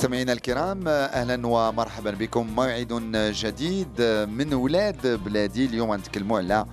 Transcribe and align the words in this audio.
مستمعينا 0.00 0.32
الكرام 0.32 0.88
أهلا 0.88 1.46
ومرحبا 1.46 2.10
بكم. 2.10 2.46
موعد 2.46 2.92
جديد 3.14 4.02
من 4.28 4.54
ولاد 4.54 5.06
بلادي. 5.24 5.64
اليوم 5.64 5.94
نتكلموا 5.94 6.38
على 6.38 6.66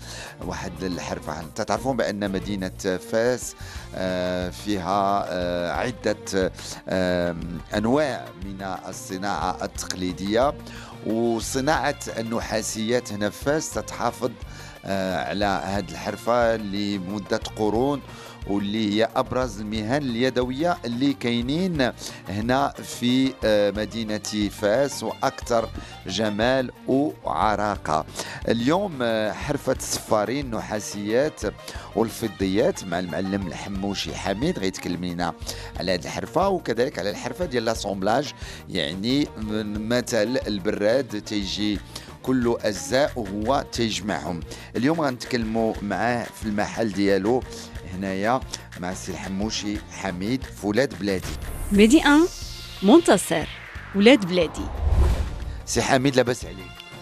واحد 0.45 0.83
الحرفه 0.83 1.41
تعرفون 1.65 1.97
بأن 1.97 2.31
مدينة 2.31 2.99
فاس 3.11 3.55
آه، 3.95 4.49
فيها 4.49 5.25
آه، 5.29 5.71
عدة 5.71 6.51
أنواع 7.77 8.25
من 8.45 8.61
الصناعة 8.87 9.57
التقليدية 9.63 10.53
وصناعة 11.07 11.99
النحاسيات 12.17 13.13
هنا 13.13 13.29
في 13.29 13.45
فاس 13.45 13.73
تتحافظ 13.73 14.31
على 14.87 15.45
هذه 15.45 15.91
الحرفة 15.91 16.55
لمده 16.55 17.41
قرون 17.55 18.01
واللي 18.49 18.93
هي 18.93 19.09
أبرز 19.15 19.61
المهن 19.61 20.01
اليدوية 20.01 20.77
اللي 20.85 21.13
كاينين 21.13 21.91
هنا 22.29 22.73
في 22.83 23.33
آه، 23.43 23.71
مدينة 23.71 24.49
فاس 24.51 25.03
وأكثر 25.03 25.69
جمال 26.07 26.71
وعراقة. 26.87 28.05
اليوم 28.47 28.99
آه، 29.01 29.31
حرفة 29.31 29.75
الصفارين 29.79 30.45
النحاسيات 30.45 31.41
والفضيات 31.95 32.83
مع 32.83 32.99
المعلم 32.99 33.47
الحموشي 33.47 34.15
حميد 34.15 34.59
غيتكلم 34.59 35.05
لنا 35.05 35.33
على 35.79 35.93
هذه 35.93 36.05
الحرفة. 36.05 36.47
وكذلك 36.49 36.99
على 36.99 37.09
الحرفة 37.09 37.45
ديال 37.45 37.65
لاسومبلاج 37.65 38.33
يعني 38.69 39.27
مثل 39.77 40.39
البراد 40.47 41.21
تيجي 41.21 41.79
كل 42.27 42.57
أجزاء 42.61 43.11
وهو 43.15 43.65
تيجمعهم 43.71 44.39
اليوم 44.75 45.01
غنتكلموا 45.01 45.73
معاه 45.81 46.23
في 46.23 46.45
المحل 46.45 46.91
ديالو 46.91 47.43
هنايا 47.93 48.39
مع 48.79 48.91
السي 48.91 49.11
الحموشي 49.11 49.77
حميد 49.91 50.43
في 50.43 50.67
ولاد 50.67 50.99
بلادي. 50.99 51.27
ميدي 51.71 51.97
1 51.97 52.19
منتصر 52.83 53.47
ولاد 53.95 54.25
بلادي. 54.25 54.65
سي 55.65 55.81
حميد 55.81 56.15
لاباس 56.15 56.45
عليك. 56.45 56.57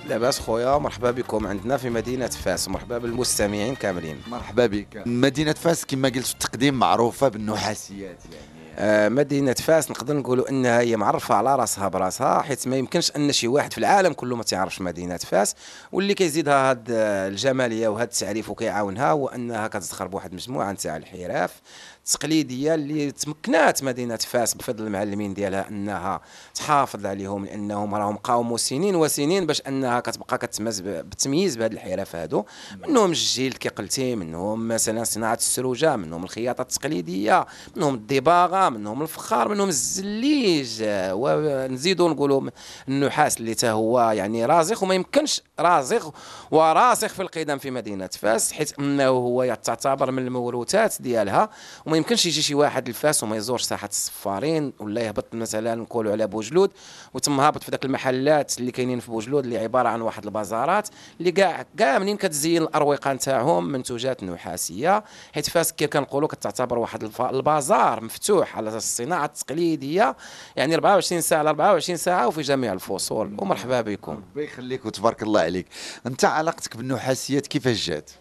لاباس 0.09 0.39
خويا 0.39 0.77
مرحبا 0.77 1.11
بكم 1.11 1.47
عندنا 1.47 1.77
في 1.77 1.89
مدينة 1.89 2.27
فاس. 2.27 2.67
مرحبا 2.67 2.97
بالمستمعين 2.97 3.75
كاملين. 3.75 4.21
مرحبا 4.27 4.65
بك. 4.65 5.03
مدينة 5.05 5.53
فاس 5.53 5.85
كما 5.85 6.09
قلت 6.09 6.25
في 6.25 6.33
التقديم 6.33 6.73
معروفة 6.73 7.27
بالنحاسيات 7.27 8.19
يعني. 8.31 8.64
آه 8.77 9.09
مدينة 9.09 9.53
فاس 9.53 9.91
نقدر 9.91 10.13
نقولوا 10.15 10.49
إنها 10.49 10.79
هي 10.79 10.97
معرفة 10.97 11.35
على 11.35 11.55
راسها 11.55 11.87
براسها 11.87 12.41
حيت 12.41 12.67
ما 12.67 12.75
يمكنش 12.75 13.11
أن 13.15 13.31
شي 13.31 13.47
واحد 13.47 13.71
في 13.71 13.77
العالم 13.77 14.13
كله 14.13 14.35
ما 14.35 14.43
تعرفش 14.43 14.81
مدينة 14.81 15.17
فاس. 15.17 15.55
واللي 15.91 16.13
كيزيدها 16.13 16.69
هاد 16.69 16.87
آه، 16.91 17.27
الجمالية 17.27 17.87
وهاد 17.87 18.07
التعريف 18.07 18.49
وكيعاونها 18.49 19.11
هو 19.11 19.27
أنها 19.27 19.67
كتزخر 19.67 20.07
بواحد 20.07 20.29
المجموعة 20.29 20.71
نتاع 20.71 20.97
الحراف. 20.97 21.61
التقليدية 22.05 22.75
اللي 22.75 23.11
تمكنات 23.11 23.83
مدينة 23.83 24.15
فاس 24.15 24.53
بفضل 24.53 24.83
المعلمين 24.87 25.33
ديالها 25.33 25.67
أنها 25.69 26.21
تحافظ 26.55 27.05
عليهم 27.05 27.45
لأنهم 27.45 27.95
راهم 27.95 28.15
قاوموا 28.17 28.57
سنين 28.57 28.95
وسنين 28.95 29.45
باش 29.45 29.61
أنها 29.67 29.99
كتبقى 29.99 30.37
كتميز 30.37 30.79
بالتمييز 30.79 31.55
بهاد 31.55 31.71
الحرف 31.71 32.15
هادو. 32.15 32.45
منهم 32.87 33.09
الجلد 33.09 33.53
كي 33.53 33.69
قلتي 33.69 34.15
منهم 34.15 34.67
مثلا 34.67 35.03
صناعة 35.03 35.35
السروجة 35.35 35.95
منهم 35.95 36.23
الخياطة 36.23 36.61
التقليدية 36.61 37.45
منهم 37.75 37.93
الدباغة 37.95 38.69
منهم 38.69 39.01
الفخار 39.01 39.47
منهم 39.49 39.69
الزليج. 39.69 40.81
آه، 40.81 41.15
ونزيدوا 41.15 42.09
نقولوا 42.09 42.49
النحاس 42.87 43.37
اللي 43.37 43.55
تا 43.55 43.71
هو 43.71 44.11
يعني 44.11 44.45
رازخ 44.45 44.83
وما 44.83 44.95
يمكنش 44.95 45.41
رازخ 45.59 46.11
وراسخ 46.51 47.13
في 47.13 47.21
القدم 47.21 47.57
في 47.57 47.71
مدينة 47.71 48.07
فاس 48.07 48.51
حيث 48.51 48.71
أنه 48.79 49.07
هو 49.07 49.57
تعتبر 49.63 50.11
من 50.11 50.27
الموروثات 50.27 50.95
ديالها. 51.01 51.49
يمكنش 51.97 52.25
يجي 52.25 52.41
شي 52.41 52.55
واحد 52.55 52.89
لفاس 52.89 53.23
وما 53.23 53.35
يزورش 53.35 53.63
ساحة 53.63 53.87
الصفارين 53.87 54.73
ولا 54.79 55.01
يهبط 55.01 55.25
مثلا 55.33 55.75
نقولوا 55.75 56.11
على 56.11 56.27
بوجلود 56.27 56.71
وتم 57.13 57.39
هابط 57.39 57.63
في 57.63 57.71
ذاك 57.71 57.85
المحلات 57.85 58.59
اللي 58.59 58.71
كاينين 58.71 58.99
في 58.99 59.11
بوجلود 59.11 59.43
اللي 59.43 59.57
عبارة 59.57 59.89
عن 59.89 60.01
واحد 60.01 60.25
البازارات 60.25 60.89
اللي 61.19 61.31
كاع 61.31 61.65
كاع 61.77 61.99
منين 61.99 62.17
كتزين 62.17 62.61
الأروقة 62.61 63.13
نتاعهم 63.13 63.65
منتوجات 63.71 64.23
نحاسية 64.23 65.03
حيت 65.33 65.49
فاس 65.49 65.73
كيف 65.73 65.89
كنقولوا 65.89 66.27
كتعتبر 66.27 66.79
واحد 66.79 67.11
البازار 67.19 68.03
مفتوح 68.03 68.57
على 68.57 68.77
الصناعة 68.77 69.25
التقليدية 69.25 70.15
يعني 70.55 70.75
24 70.75 71.21
ساعة 71.21 71.39
على 71.39 71.49
24 71.49 71.97
ساعة 71.97 72.27
وفي 72.27 72.41
جميع 72.41 72.73
الفصول. 72.73 73.35
ومرحبا 73.37 73.81
بكم. 73.81 74.11
ربي 74.11 74.43
يخليك 74.43 74.85
وتبارك 74.85 75.23
الله 75.23 75.41
عليك. 75.41 75.67
أنت 76.05 76.25
علاقتك 76.25 76.77
بالنحاسيات 76.77 77.47
كيفاش 77.47 77.87
جات؟ 77.87 78.11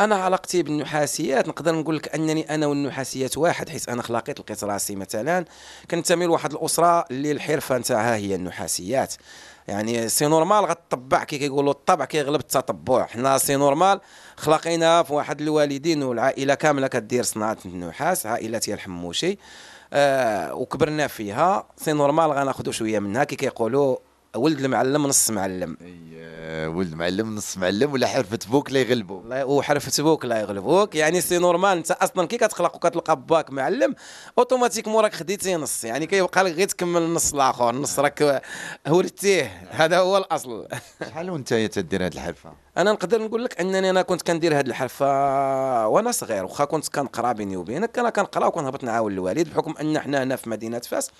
أنا 0.00 0.16
علاقتي 0.16 0.62
بالنحاسيات 0.62 1.48
نقدر 1.48 1.74
نقول 1.74 1.96
لك 1.96 2.14
أنني 2.14 2.54
أنا 2.54 2.66
والنحاسيات 2.66 3.38
واحد 3.38 3.68
حيت 3.68 3.88
أنا 3.88 4.02
خلاقيت 4.02 4.40
لقيت 4.40 4.64
راسي 4.64 4.96
مثلا. 4.96 5.44
كنتمي 5.90 6.26
لواحد 6.26 6.52
الأسرة 6.52 7.04
اللي 7.10 7.32
الحرفة 7.32 7.78
نتاعها 7.78 8.16
هي 8.16 8.34
النحاسيات. 8.34 9.14
يعني 9.68 10.08
c'est 10.08 10.26
normal 10.26 10.64
غتطبع 10.64 11.24
كي 11.24 11.38
كيقولوا 11.38 11.72
الطبع 11.72 12.04
كيغلب 12.04 12.40
التطبع. 12.40 13.06
حنا 13.06 13.38
c'est 13.38 13.56
normal 13.56 14.00
خلقينا 14.36 15.02
في 15.02 15.12
واحد 15.12 15.40
الوالدين 15.40 16.02
والعائلة 16.02 16.54
كاملة 16.54 16.86
كدير 16.86 17.22
صناعة 17.22 17.58
النحاس 17.64 18.26
عائله 18.26 18.58
ديال 18.58 18.76
الحموشي. 18.78 19.38
آه 19.92 20.54
وكبرنا 20.54 21.06
فيها. 21.06 21.66
c'est 21.76 21.92
normal 21.92 22.30
غناخذوا 22.32 22.72
شوية 22.72 22.98
منها 22.98 23.24
كي 23.24 23.36
كيقولوا 23.36 23.96
ولد 24.36 24.60
المعلم 24.60 25.06
نص 25.06 25.30
معلم. 25.30 25.76
أي، 25.80 26.66
ولد 26.66 26.94
معلم 26.94 27.34
نص 27.34 27.58
معلم 27.58 27.92
ولا 27.92 28.06
حرفه 28.06 28.38
بوك 28.50 28.72
لا 28.72 28.80
يغلبوا 28.80 29.20
الله 29.20 29.44
وحرفت 29.44 30.00
بوك 30.00 30.24
لا 30.24 30.40
يغلبوك 30.40 30.94
يعني 30.94 31.20
c'est 31.20 31.38
normal 31.38 31.76
انت 31.76 31.90
أصلا 31.90 32.26
كي 32.26 32.36
كتخلق 32.36 32.76
وكتلقى 32.76 33.16
باك 33.16 33.50
معلم 33.50 33.94
automatiquement 34.38 35.02
راك 35.02 35.14
خديتي 35.14 35.56
نص. 35.56 35.84
يعني 35.84 36.06
كيبقى 36.06 36.44
لك 36.44 36.52
غير 36.52 36.68
تكمل 36.68 37.02
النص 37.02 37.34
الآخر. 37.34 37.70
النص 37.70 37.98
راك 37.98 38.42
ورثتيه 38.86 39.68
هذا 39.70 39.98
هو 39.98 40.16
الأصل. 40.16 40.68
شحال 41.08 41.30
وأنت 41.30 41.54
تدير 41.54 42.06
هذه 42.06 42.14
الحرفة؟ 42.14 42.63
أنا 42.78 42.92
نقدر 42.92 43.22
نقول 43.22 43.44
لك 43.44 43.60
أنني 43.60 43.90
أنا 43.90 44.02
كنت 44.02 44.22
كندير 44.22 44.58
هذه 44.58 44.66
الحرفة 44.66 45.06
وأنا 45.88 46.12
صغير 46.12 46.44
واخا 46.44 46.64
كنت 46.64 46.88
كنقرا 46.88 47.32
بيني 47.32 47.56
وبينك 47.56 47.98
أنا 47.98 48.10
كنقرا 48.10 48.46
وكنهبط 48.46 48.84
نعاون 48.84 49.12
الوالد 49.12 49.48
بحكم 49.50 49.74
أن 49.80 49.98
حنا 49.98 50.22
هنا 50.22 50.36
في 50.36 50.50
مدينة 50.50 50.78
فاس. 50.78 51.10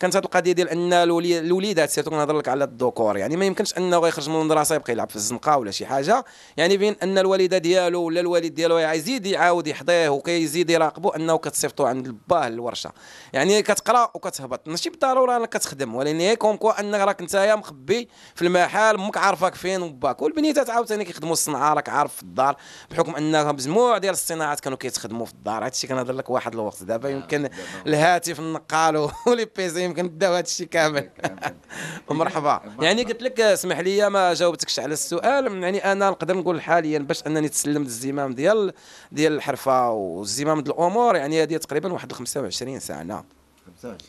كانت 0.00 0.16
هذه 0.16 0.24
القضية 0.24 0.52
ديال 0.52 0.68
أن 0.68 0.92
الولي- 0.92 1.38
الوليدات 1.38 1.90
surtout 1.90 2.10
كنهضر 2.10 2.38
لك 2.38 2.48
على 2.48 2.64
الذكور 2.64 3.16
يعني 3.16 3.36
ما 3.36 3.44
يمكنش 3.44 3.78
أنه 3.78 3.98
غيخرج 3.98 4.28
من 4.28 4.40
المدرسة 4.40 4.74
يبقى 4.74 4.92
يلعب 4.92 5.10
في 5.10 5.16
الزنقة 5.16 5.56
ولا 5.58 5.70
شي 5.70 5.86
حاجة. 5.86 6.24
يعني 6.56 6.76
بين 6.76 6.96
أن 7.02 7.18
الوالدة 7.18 7.58
ديالو 7.58 8.02
ولا 8.02 8.20
الوالد 8.20 8.54
ديالو 8.54 8.78
يزيد 8.78 9.26
يعاود 9.26 9.66
يحضيه 9.66 10.08
وكيزيد 10.08 10.70
يراقبه 10.70 11.16
أنه 11.16 11.36
كتصيفطو 11.38 11.84
عند 11.86 12.06
الباه 12.06 12.48
للورشه 12.48 12.92
يعني 13.32 13.62
كتقرا 13.62 14.10
وكتهبط. 14.14 14.68
ماشي 14.68 14.90
بالضرورة 14.90 15.36
أنك 15.36 15.48
كتخدم 15.48 15.94
ولكن 15.94 16.34
comme 16.34 16.56
quoi 16.56 16.80
أنك 16.80 17.00
راك 17.00 17.22
نتايا 17.22 17.54
مخبي 17.54 18.08
في 18.34 18.42
المحل 18.42 18.94
أمك 18.94 19.16
عارفاك 19.16 19.54
فين 19.54 19.82
وباك. 19.82 20.22
والبنيتات 20.22 20.70
عاوتاني 20.70 21.01
كيخدموا 21.04 21.32
الصنعة 21.32 21.74
راك 21.74 21.88
عارف 21.88 22.16
في 22.16 22.22
الدار 22.22 22.56
بحكم 22.90 23.16
انها 23.16 23.52
مجموع 23.52 23.98
ديال 23.98 24.12
الصناعات 24.12 24.60
كانوا 24.60 24.78
كيتخدموا 24.78 25.26
في 25.26 25.32
الدار. 25.32 25.64
هادشي 25.64 25.86
كنهضر 25.86 26.12
لك 26.12 26.30
واحد 26.30 26.52
الوقت. 26.54 26.82
دابا 26.82 27.08
يمكن 27.08 27.48
الهاتف 27.86 28.40
النقال 28.40 28.96
و 29.26 29.31
les 29.31 29.48
PC 29.56 29.84
يمكن 29.84 30.18
داو 30.18 30.34
هادشي 30.34 30.66
كامل. 30.66 31.10
ومرحبا. 32.08 32.60
يعني 32.80 33.02
قلت 33.02 33.22
لك 33.22 33.40
اسمح 33.40 33.78
لي 33.78 34.10
ما 34.10 34.34
جاوبتكش 34.34 34.78
على 34.78 34.92
السؤال. 34.92 35.62
يعني 35.62 35.92
أنا 35.92 36.10
نقدر 36.10 36.36
نقول 36.36 36.62
حاليا 36.62 36.98
باش 36.98 37.26
أنني 37.26 37.48
تسلمت 37.48 37.86
الزمام 37.86 38.34
ديال 38.34 38.72
ديال 39.12 39.32
الحرفة 39.32 39.90
والزمام 39.90 40.60
ديال 40.60 40.74
الأمور 40.74 41.16
يعني 41.16 41.42
هذه 41.42 41.56
تقريبا 41.56 41.92
واحد 41.92 42.12
25 42.12 42.80
سنه 42.80 43.24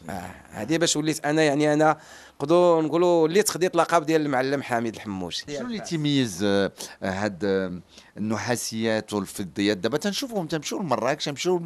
آه، 0.10 0.32
هذه 0.52 0.78
باش 0.78 0.96
وليت 0.96 1.26
أنا 1.26 1.42
يعني 1.44 1.74
أنا 1.74 1.98
نقدروا 2.42 2.82
نقولوا 2.82 3.24
وليت 3.24 3.50
خديت 3.50 3.76
لقب 3.76 4.06
ديال 4.06 4.22
المعلم 4.22 4.64
حميد 4.64 4.96
الحموشي. 4.96 5.46
شنو 5.58 5.68
اللي 5.68 5.80
تيميز 5.80 6.44
آه، 6.44 6.72
هاد 7.04 7.44
آه، 7.46 7.80
النحاسيات 8.18 9.14
والفضيات؟ 9.14 9.78
دابا 9.78 9.98
تنشوفهم 9.98 10.48
تمشيو 10.48 10.80
لمراكش 10.80 11.26
تمشيو 11.26 11.64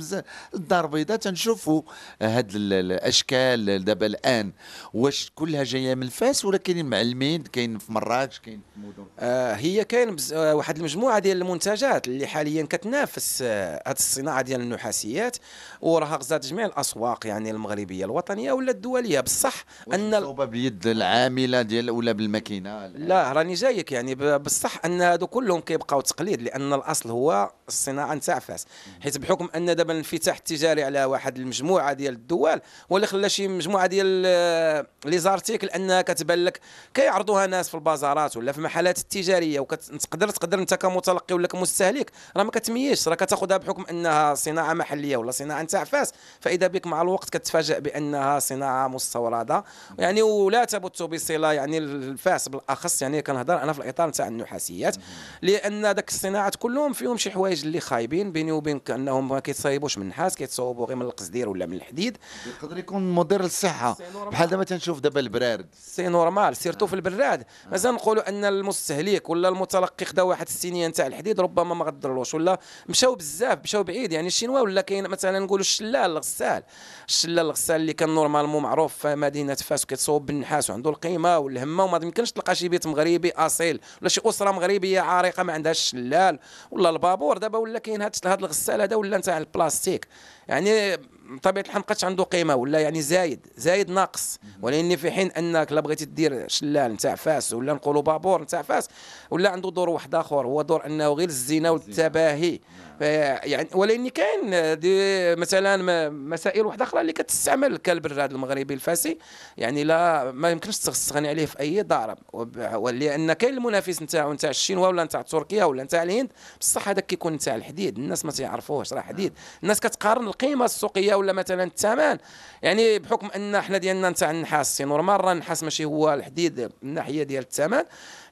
الدار 0.54 0.86
البيضاء 0.86 1.18
تنشوفوا 1.18 1.82
هاد 2.22 2.52
ال- 2.56 2.74
الأشكال 2.74 3.86
دابا 3.86 4.06
الآن. 4.06 4.52
واش 4.94 5.32
كلها 5.36 5.64
جاية 5.64 5.96
من 5.96 6.08
فاس 6.10 6.46
ولا 6.46 6.58
كاينين 6.58 6.86
معلمين؟ 6.86 7.44
كاين 7.44 7.78
في 7.78 7.92
مراكش 7.92 8.40
كاين 8.40 8.62
في 8.74 8.80
مدن؟ 8.80 9.06
آه، 9.20 9.54
هي 9.54 9.84
كاين. 9.84 10.16
آه، 10.34 10.56
واحد 10.56 10.78
المجموعة 10.78 11.20
ديال 11.20 11.42
المنتجات 11.42 12.08
اللي 12.08 12.28
حاليا 12.28 12.64
كتنافس 12.64 13.40
آه، 13.42 13.84
هذه 13.88 13.96
الصناعة 13.98 14.42
ديال 14.42 14.62
النحاسيات. 14.62 15.38
وراها 15.82 16.16
غزات 16.18 16.46
جميع 16.46 16.66
الأسواق 16.66 17.28
يعني 17.28 17.52
المغربية 17.52 18.06
الوطنية 18.06 18.52
ولا 18.52 18.72
الدولية. 18.72 19.20
بصح 19.20 19.66
أن 19.94 20.14
بيد 20.58 20.88
العاملة 20.88 21.62
ديال 21.62 21.90
ولا 21.90 22.12
بالماكينة؟ 22.12 22.88
لا 22.88 23.34
راني 23.34 23.54
جايك 23.54 23.92
يعني 23.92 24.16
بصح 24.38 24.86
أن 24.86 25.02
هادو 25.02 25.28
كلهم 25.28 25.62
كيبقاو 25.62 26.02
تقليد 26.02 26.42
لأن 26.42 26.74
الأصل 26.74 27.10
هو 27.10 27.52
الصناعة 27.68 28.14
نتاع 28.14 28.40
فاس 28.40 28.66
حيت 29.02 29.18
بحكم 29.18 29.50
أن 29.56 29.76
دابا 29.76 29.92
الانفتاح 29.92 30.38
التجاري 30.38 30.84
على 30.84 31.06
واحد 31.06 31.38
المجموعة 31.38 31.94
ديال 31.94 32.14
الدول 32.14 32.62
ولا 32.90 33.06
خلى 33.06 33.30
شي 33.30 33.48
مجموعة 33.48 33.88
ديال 33.88 34.24
آه، 34.26 34.88
لي 35.06 35.18
زارتيكل 35.18 35.68
أنها 35.68 36.02
كتبان 36.02 36.46
لك 36.46 36.60
كيعرضوها 36.94 37.48
ناس 37.48 37.70
في 37.70 37.76
البازارات 37.76 38.38
ولا 38.38 38.52
في 38.52 38.58
المحلات 38.58 38.98
التجارية 38.98 39.60
وتقدر 39.60 40.30
تقدر 40.30 40.60
أنت 40.60 40.74
كمتلقي 40.74 41.36
ولا 41.36 41.48
كمستهلك 41.48 42.12
راه 42.38 42.44
ما 42.44 42.52
كتميزش. 42.52 43.08
راه 43.08 43.16
كتاخذها 43.16 43.58
بحكم 43.58 43.86
أنها 43.90 44.34
صناعة 44.36 44.74
محلية 44.74 45.18
ولا 45.18 45.32
صناعة 45.32 45.62
نتاع 45.62 45.84
فاس 45.84 46.14
فإذا 46.40 46.68
بك 46.68 46.88
مع 46.88 47.02
الوقت 47.02 47.30
كتفاجئ 47.30 47.80
بأنها 47.80 48.40
صناعة 48.40 48.88
مستوردة. 48.88 49.64
يعني 50.00 50.22
ولا 50.48 50.66
تمت 50.66 51.04
بصلة 51.04 51.54
يعني 51.54 51.78
لفاس 51.78 52.50
بالأخص 52.50 53.02
يعني 53.02 53.22
كنهضر 53.22 53.62
أنا 53.62 53.74
في 53.74 53.80
الإطار 53.80 54.08
نتاع 54.08 54.28
النحاسيات 54.28 54.96
لأن 55.42 55.82
داك 55.82 56.10
الصناعات 56.10 56.56
كلهم 56.56 56.94
فيهم 56.94 57.18
شي 57.18 57.32
حوايج 57.32 57.66
اللي 57.66 57.80
خايبين 57.80 58.32
بيني 58.32 58.52
وبينك 58.52 58.92
أنهم 58.92 59.30
ما 59.30 59.40
كيتصايبوش 59.40 59.98
من 59.98 60.04
النحاس 60.04 60.36
كيتصاوبوا 60.36 60.86
غير 60.86 60.96
من 60.96 61.02
القصدير 61.02 61.50
ولا 61.50 61.66
من 61.66 61.74
الحديد. 61.74 62.18
يقدر 62.48 62.78
يكون 62.78 63.12
مضر 63.12 63.42
للصحة. 63.42 63.98
بحال 64.32 64.50
دابا 64.50 64.64
تنشوف 64.64 65.00
دابا 65.00 65.20
البرارد 65.20 65.68
c'est 65.80 66.08
normal 66.08 66.56
surtout 66.56 66.88
في 66.88 66.94
البراد. 66.94 67.44
مازال 67.72 67.94
نقولوا 67.94 68.30
أن 68.30 68.46
المستهلك 68.46 69.30
ولا 69.30 69.50
المتلقي 69.50 70.06
خدا 70.06 70.22
واحد 70.22 70.48
الصينية 70.48 70.88
نتاع 70.88 71.08
الحديد 71.08 71.40
ربما 71.40 71.76
ما 71.76 71.86
غتضرلوش 71.86 72.34
ولا 72.34 72.60
مشاو 72.90 73.16
بزاف 73.16 73.60
مشاو 73.64 73.84
بعيد. 73.84 74.12
يعني 74.12 74.28
الشينوا 74.28 74.60
ولا 74.60 74.82
كاين 74.82 75.08
مثلا 75.08 75.40
نقولوا 75.40 75.62
الشلال 75.62 75.96
الغسال. 75.96 76.64
الشلال 77.08 77.40
الغسال 77.40 77.76
اللي 77.76 77.94
كان 77.94 78.10
normalement 78.10 78.64
معروف 78.64 78.94
في 78.98 79.16
مدينة 79.16 79.56
فاس 79.56 79.84
وكيتصوب 79.84 80.37
بالنحاس 80.38 80.70
وعنده 80.70 80.90
القيمة 80.90 81.38
والهمة 81.38 81.84
وما 81.84 82.00
يمكنش 82.04 82.32
تلقى 82.32 82.56
شي 82.56 82.70
بيت 82.70 82.88
مغربي 82.88 83.32
أصيل 83.32 83.80
ولا 84.02 84.10
شي 84.10 84.22
أسرة 84.26 84.52
مغربية 84.52 85.02
عريقه 85.02 85.44
ما 85.44 85.54
عندهاش 85.54 85.80
الشلال 85.80 86.40
ولا 86.72 86.90
البابور 86.90 87.38
دابا 87.38 87.58
ولا 87.58 87.80
كاين 87.80 88.02
هاد 88.02 88.16
هاد 88.26 88.40
الغسال 88.40 88.82
هذا 88.82 88.96
ولا 88.96 89.18
نتاع 89.18 89.38
البلاستيك. 89.38 90.08
يعني 90.48 90.98
بطبيعة 91.30 91.64
الحال 91.64 91.76
مابقاتش 91.80 92.04
عنده 92.04 92.24
قيمة 92.24 92.56
ولا 92.56 92.80
يعني 92.80 93.02
زايد 93.02 93.48
زايد 93.58 93.90
ناقص. 93.92 94.40
ولان 94.62 94.96
في 94.96 95.12
حين 95.12 95.32
أنك 95.32 95.72
لا 95.72 95.82
بغيتي 95.82 96.06
دير 96.06 96.48
شلال 96.48 96.94
نتاع 96.94 97.16
فاس 97.16 97.54
ولا 97.54 97.74
نقولوا 97.74 98.02
بابور 98.02 98.42
نتاع 98.42 98.62
فاس 98.62 98.88
ولا 99.32 99.50
عنده 99.50 99.70
دور 99.72 99.90
واحد 99.90 100.16
آخر 100.16 100.46
هو 100.48 100.62
دور 100.62 100.86
أنه 100.86 101.08
غير 101.14 101.30
الزينه 101.30 101.72
والتباهي. 101.72 102.58
ف- 102.58 102.62
يعني 103.02 103.70
ولان 103.74 104.10
كاين 104.10 104.80
دي 104.80 105.36
مثلا 105.36 106.10
مسائل 106.10 106.66
واحدة 106.66 106.84
أخرى 106.84 107.02
اللي 107.02 107.14
كتستعمل 107.14 107.78
كالبراد 107.78 108.32
المغربي 108.32 108.74
الفاسي. 108.74 109.18
يعني 109.58 109.84
لا 109.84 110.32
ما 110.32 110.52
يمكنش 110.52 110.78
تستغني 110.78 111.30
عليه 111.30 111.46
في 111.46 111.60
أي 111.60 111.86
وب- 112.34 112.70
ولأن 112.74 113.34
كاين 113.34 113.54
المنافس 113.54 114.02
نتاعو 114.02 114.34
نتاع 114.34 114.50
الشينوا 114.50 114.88
ولا 114.88 115.04
نتاع 115.04 115.22
تركيا 115.22 115.66
ولا 115.66 115.84
نتاع 115.84 116.04
الهند. 116.04 116.30
بصح 116.60 116.90
هذاك 116.90 117.06
كيكون 117.06 117.34
نتاع 117.34 117.56
الحديد. 117.56 117.98
الناس 117.98 118.26
ما 118.26 118.32
تيعرفوش 118.32 118.94
راه 118.94 119.02
حديد. 119.02 119.34
الناس 119.64 119.80
كتقارن 119.80 120.28
القيمة 120.28 120.66
السوقية 120.66 121.16
ولا 121.16 121.34
مثلا 121.34 121.64
الثمن. 121.64 122.18
يعني 122.62 123.00
بحكم 123.00 123.28
أن 123.36 123.62
حنا 123.62 123.78
ديالنا 123.78 124.10
نتاع 124.10 124.32
النحاس 124.32 124.78
c'est 124.78 124.84
normal 124.84 125.26
راه 125.26 125.32
النحاس 125.32 125.64
ماشي 125.64 125.86
هو 125.86 126.14
الحديد 126.14 126.60
من 126.60 126.70
الناحيه 126.84 127.24
ديال 127.24 127.44
الثمن. 127.44 127.84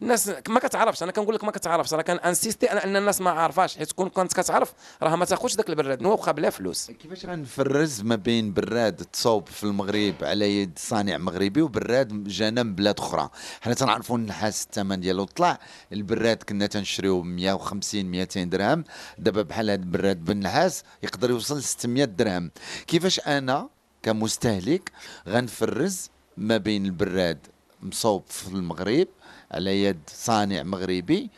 الناس 0.01 0.31
ما 0.47 0.59
كتعرفش. 0.59 1.03
أنا 1.03 1.11
كنقول 1.11 1.35
لك 1.35 1.43
ما 1.43 1.51
كتعرفش. 1.51 1.93
راه 1.93 2.01
كان 2.01 2.17
insister 2.17 2.65
أن 2.71 2.95
الناس 2.95 3.21
ما 3.21 3.31
عارفاش. 3.31 3.77
حيت 3.77 3.91
كون 3.91 4.09
كنت 4.09 4.33
كتعرف 4.33 4.54
راه 5.03 5.15
ما 5.15 5.25
تاخذش 5.25 5.55
داك 5.55 5.69
البراد 5.69 6.01
نوا 6.01 6.11
واخا 6.11 6.31
بلا 6.31 6.49
فلوس. 6.49 6.91
كيفاش 6.91 7.25
غنفرز 7.25 8.01
ما 8.01 8.15
بين 8.15 8.53
براد 8.53 8.95
تصوب 8.95 9.47
في 9.47 9.63
المغرب 9.63 10.15
على 10.21 10.61
يد 10.61 10.71
صانع 10.77 11.17
مغربي 11.17 11.61
وبراد 11.61 12.23
جانا 12.23 12.63
من 12.63 12.75
بلاد 12.75 12.99
أخرى؟ 12.99 13.29
حنا 13.61 13.73
تنعرفوا 13.73 14.17
النحاس 14.17 14.63
الثمن 14.63 14.99
ديالو 14.99 15.23
طلع. 15.23 15.59
البراد 15.93 16.43
كنا 16.43 16.65
تنشريو 16.65 17.21
ب 17.21 17.25
150 17.25 18.05
200 18.05 18.43
درهم. 18.43 18.83
دابا 19.17 19.41
بحال 19.41 19.69
هذا 19.69 19.81
البراد 19.81 20.25
بالنحاس 20.25 20.83
يقدر 21.03 21.29
يوصل 21.29 21.57
ل 21.57 21.63
600 21.63 22.05
درهم. 22.05 22.51
كيفاش 22.87 23.19
أنا 23.19 23.69
كمستهلك 24.03 24.91
غنفرز 25.27 26.09
ما 26.37 26.57
بين 26.57 26.85
البراد 26.85 27.39
مصوب 27.81 28.23
في 28.27 28.47
المغرب 28.47 29.07
على 29.51 29.83
يد 29.83 29.99
صانع 30.07 30.63
مغربي 30.63 31.29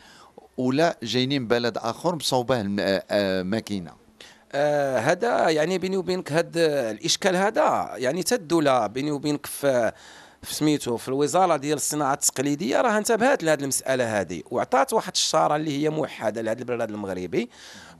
ولا 0.58 0.96
جايين 1.02 1.42
من 1.42 1.48
بلد 1.48 1.78
آخر 1.78 2.14
مصوبه 2.14 2.60
الم- 2.60 2.80
آه، 2.80 3.02
آه، 3.10 3.42
آه 4.52 4.98
يعني 5.48 5.78
بيني 5.78 5.96
وبينك 5.96 6.32
هذا 6.32 6.90
الإشكال 6.90 7.36
هذا 7.36 7.90
يعني 7.96 8.22
تا 8.22 8.36
الدولة 8.36 8.86
بيني 8.86 9.10
وبينك 9.10 9.46
في 9.46 9.92
في 10.42 10.54
سميتو 10.54 10.96
في 10.96 11.08
الوزارة 11.08 11.56
ديال 11.56 11.76
الصناعة 11.76 12.14
التقليدية 12.14 12.80
راه 12.80 12.98
انتبهت 12.98 13.42
لهذه 13.42 13.60
المسألة 13.60 14.20
هذه 14.20 14.42
وعطات 14.50 14.92
واحد 14.92 15.12
الشاره 15.14 15.56
اللي 15.56 15.82
هي 15.82 15.90
موحدة 15.90 16.42
لهذا 16.42 16.58
البلاد 16.58 16.90
المغربي 16.90 17.50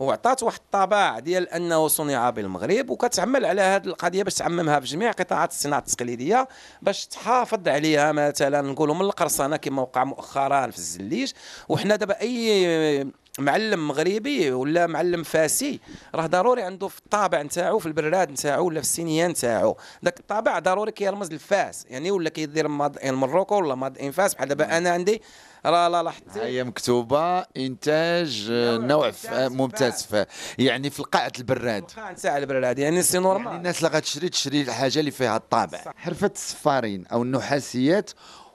وعطات 0.00 0.42
واحد 0.42 0.58
الطابع 0.58 1.18
ديال 1.18 1.48
أنه 1.48 1.88
صنع 1.88 2.30
بالمغرب 2.30 2.90
وكتعمل 2.90 3.44
على 3.44 3.62
هذه 3.62 3.86
القضية 3.86 4.22
باش 4.22 4.34
تعممها 4.34 4.80
في 4.80 4.86
جميع 4.86 5.10
قطاعات 5.10 5.50
الصناعة 5.50 5.78
التقليدية 5.78 6.48
باش 6.82 7.06
تحافظ 7.06 7.68
عليها 7.68 8.12
مثلا 8.12 8.60
نقولوا 8.60 8.94
من 8.94 9.00
القرصنة 9.00 9.56
كما 9.56 9.82
وقع 9.82 10.04
مؤخرا 10.04 10.70
في 10.70 10.78
الزليج. 10.78 11.32
وحنا 11.68 11.96
دابا 11.96 12.20
أي 12.20 13.06
معلم 13.38 13.88
مغربي 13.88 14.50
ولا 14.52 14.86
معلم 14.86 15.22
فاسي 15.22 15.80
راه 16.14 16.26
ضروري 16.26 16.62
عنده 16.62 16.88
في 16.88 16.98
الطابع 16.98 17.42
نتاعو 17.42 17.78
في 17.78 17.86
البراد 17.86 18.30
نتاعو 18.30 18.66
ولا 18.66 18.80
في 18.80 18.86
السينية 18.86 19.26
نتاعو. 19.26 19.76
داك 20.02 20.20
الطابع 20.20 20.58
ضروري 20.58 20.92
كيرمز 20.92 21.32
للفاس 21.32 21.86
يعني 21.90 22.10
ولا 22.10 22.30
كيدير 22.30 22.68
made 22.68 22.98
in 22.98 23.14
Morocco 23.14 23.54
ولا 23.56 23.74
made 23.74 23.98
in 23.98 24.10
فاس 24.10 24.34
بحال 24.34 24.48
دابا 24.48 24.78
أنا 24.78 24.90
عندي. 24.90 25.22
راه 25.66 25.88
لا 25.88 26.02
لاحظتي 26.02 26.40
هي 26.40 26.64
مكتوبة 26.64 27.40
إنتاج 27.40 28.48
آه، 28.50 28.76
نوع 28.78 29.12
ممتاز 29.32 30.02
ف- 30.06 30.24
يعني 30.58 30.90
في 30.90 31.02
قاعه 31.02 31.32
البراد. 31.38 31.84
القاع 31.92 32.10
نتاع 32.12 32.38
البراد 32.38 32.78
يعني 32.78 33.02
c'est 33.02 33.16
يعني 33.16 33.26
normal 33.28 33.52
الناس 33.56 33.78
اللي 33.84 33.96
غتشري 33.96 34.28
تشري 34.28 34.60
الحاجة 34.62 34.98
اللي 35.00 35.10
فيها 35.10 35.36
الطابع. 35.36 35.78
حرفة 35.96 36.30
الصفارين 36.34 37.06
أو 37.06 37.22
النحاسيات 37.22 38.10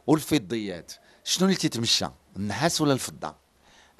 والفضيات 0.08 0.92
شنو 1.24 1.46
اللي 1.48 1.58
تيتمشى 1.58 2.06
النحاس 2.38 2.82
ولا 2.82 2.94
الفضة؟ 2.94 3.43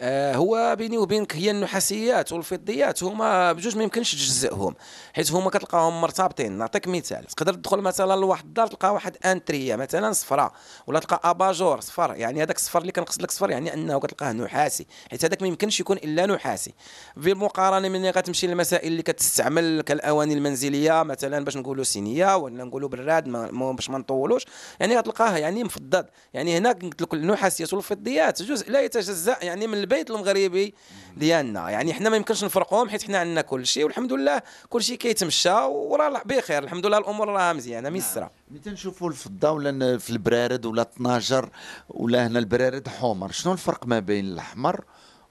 هو 0.02 0.76
بيني 0.78 0.98
وبينك 0.98 1.36
هي 1.36 1.52
النحاسيات 1.52 2.32
والفضيات 2.32 3.04
هما 3.04 3.52
بجوج 3.52 3.78
ما 3.78 3.84
يمكنش 3.84 4.12
تجزئهم 4.12 4.76
حيت 5.14 5.32
هما 5.32 5.50
كتلقاهم 5.50 6.02
مرتبطين. 6.02 6.52
نعطيك 6.52 6.88
مثال 6.88 7.26
تقدر 7.26 7.54
تدخل 7.54 7.78
مثلا 7.78 8.16
لواحد 8.16 8.46
الدار 8.46 8.68
تلقى 8.68 8.94
واحد 8.94 9.18
entrée 9.26 9.76
مثلا 9.76 10.12
صفراء 10.12 10.52
ولا 10.88 11.00
تلقى 11.00 11.30
abat-jour 11.30 11.80
صفر 11.80 12.16
يعني 12.16 12.44
هذاك 12.44 12.56
الصفر 12.56 12.82
اللي 12.82 12.92
كنقصد 12.92 13.22
لك 13.22 13.32
صفر 13.32 13.50
يعني 13.50 13.74
أنه 13.74 14.00
كتلقاه 14.00 14.32
نحاسي 14.32 14.86
حيت 15.12 15.26
هذاك 15.26 15.42
ما 15.42 15.48
يمكنش 15.48 15.80
يكون 15.80 15.98
إلا 15.98 16.26
نحاسي. 16.26 16.74
في 17.22 17.32
المقارنه 17.32 17.90
ملي 17.90 18.10
غتمشي 18.10 18.48
للمسائل 18.48 18.88
اللي 18.88 19.04
كتستعمل 19.04 19.82
كالأواني 19.82 20.34
المنزلية 20.34 21.04
مثلا 21.04 21.46
باش 21.46 21.58
نقولوا 21.58 21.84
سينيه 21.84 22.38
ولا 22.38 22.64
نقولوا 22.64 22.90
براد 22.90 23.30
باش 23.52 23.90
ما 23.90 23.98
نطولوش 23.98 24.46
يعني 24.80 24.98
غتلقاه 24.98 25.38
يعني 25.38 25.64
مفضد. 25.64 26.06
يعني 26.34 26.58
هنا 26.58 26.72
قلت 26.72 27.02
لك 27.02 27.14
النحاسيات 27.14 27.74
والفضيات 27.74 28.42
جزء 28.42 28.72
لا 28.72 28.82
يتجزأ 28.82 29.38
يعني 29.42 29.68
من 29.68 29.84
البيت 29.94 30.12
المغربي 30.12 30.74
ديالنا. 31.18 31.70
يعني 31.70 31.94
حنا 31.94 32.10
ما 32.10 32.16
يمكنش 32.16 32.44
نفرقوهم 32.44 32.90
حيت 32.90 33.04
حنا 33.04 33.18
عندنا 33.18 33.42
كل 33.42 33.66
شيء 33.66 33.84
والحمد 33.84 34.14
لله 34.14 34.42
كل 34.70 34.84
شيء 34.84 34.98
كيتمشى 34.98 35.50
وراه 35.52 36.22
بخير. 36.26 36.64
الحمد 36.64 36.86
لله 36.86 36.98
الأمور 36.98 37.28
راها 37.28 37.54
مزيانة 37.54 37.90
ميسرة. 37.90 38.32
ملي 38.52 38.60
تنشوفوا 38.60 39.10
الفضة 39.10 39.52
ولا 39.52 39.98
في 39.98 40.10
البرارد 40.10 40.66
ولا 40.66 40.82
12 40.82 41.50
ولا 41.90 42.28
هنا 42.28 42.40
البرارد 42.40 42.88
حمر 42.88 43.32
شنو 43.32 43.54
الفرق 43.54 43.88
ما 43.88 44.00
بين 44.00 44.26
الأحمر 44.26 44.84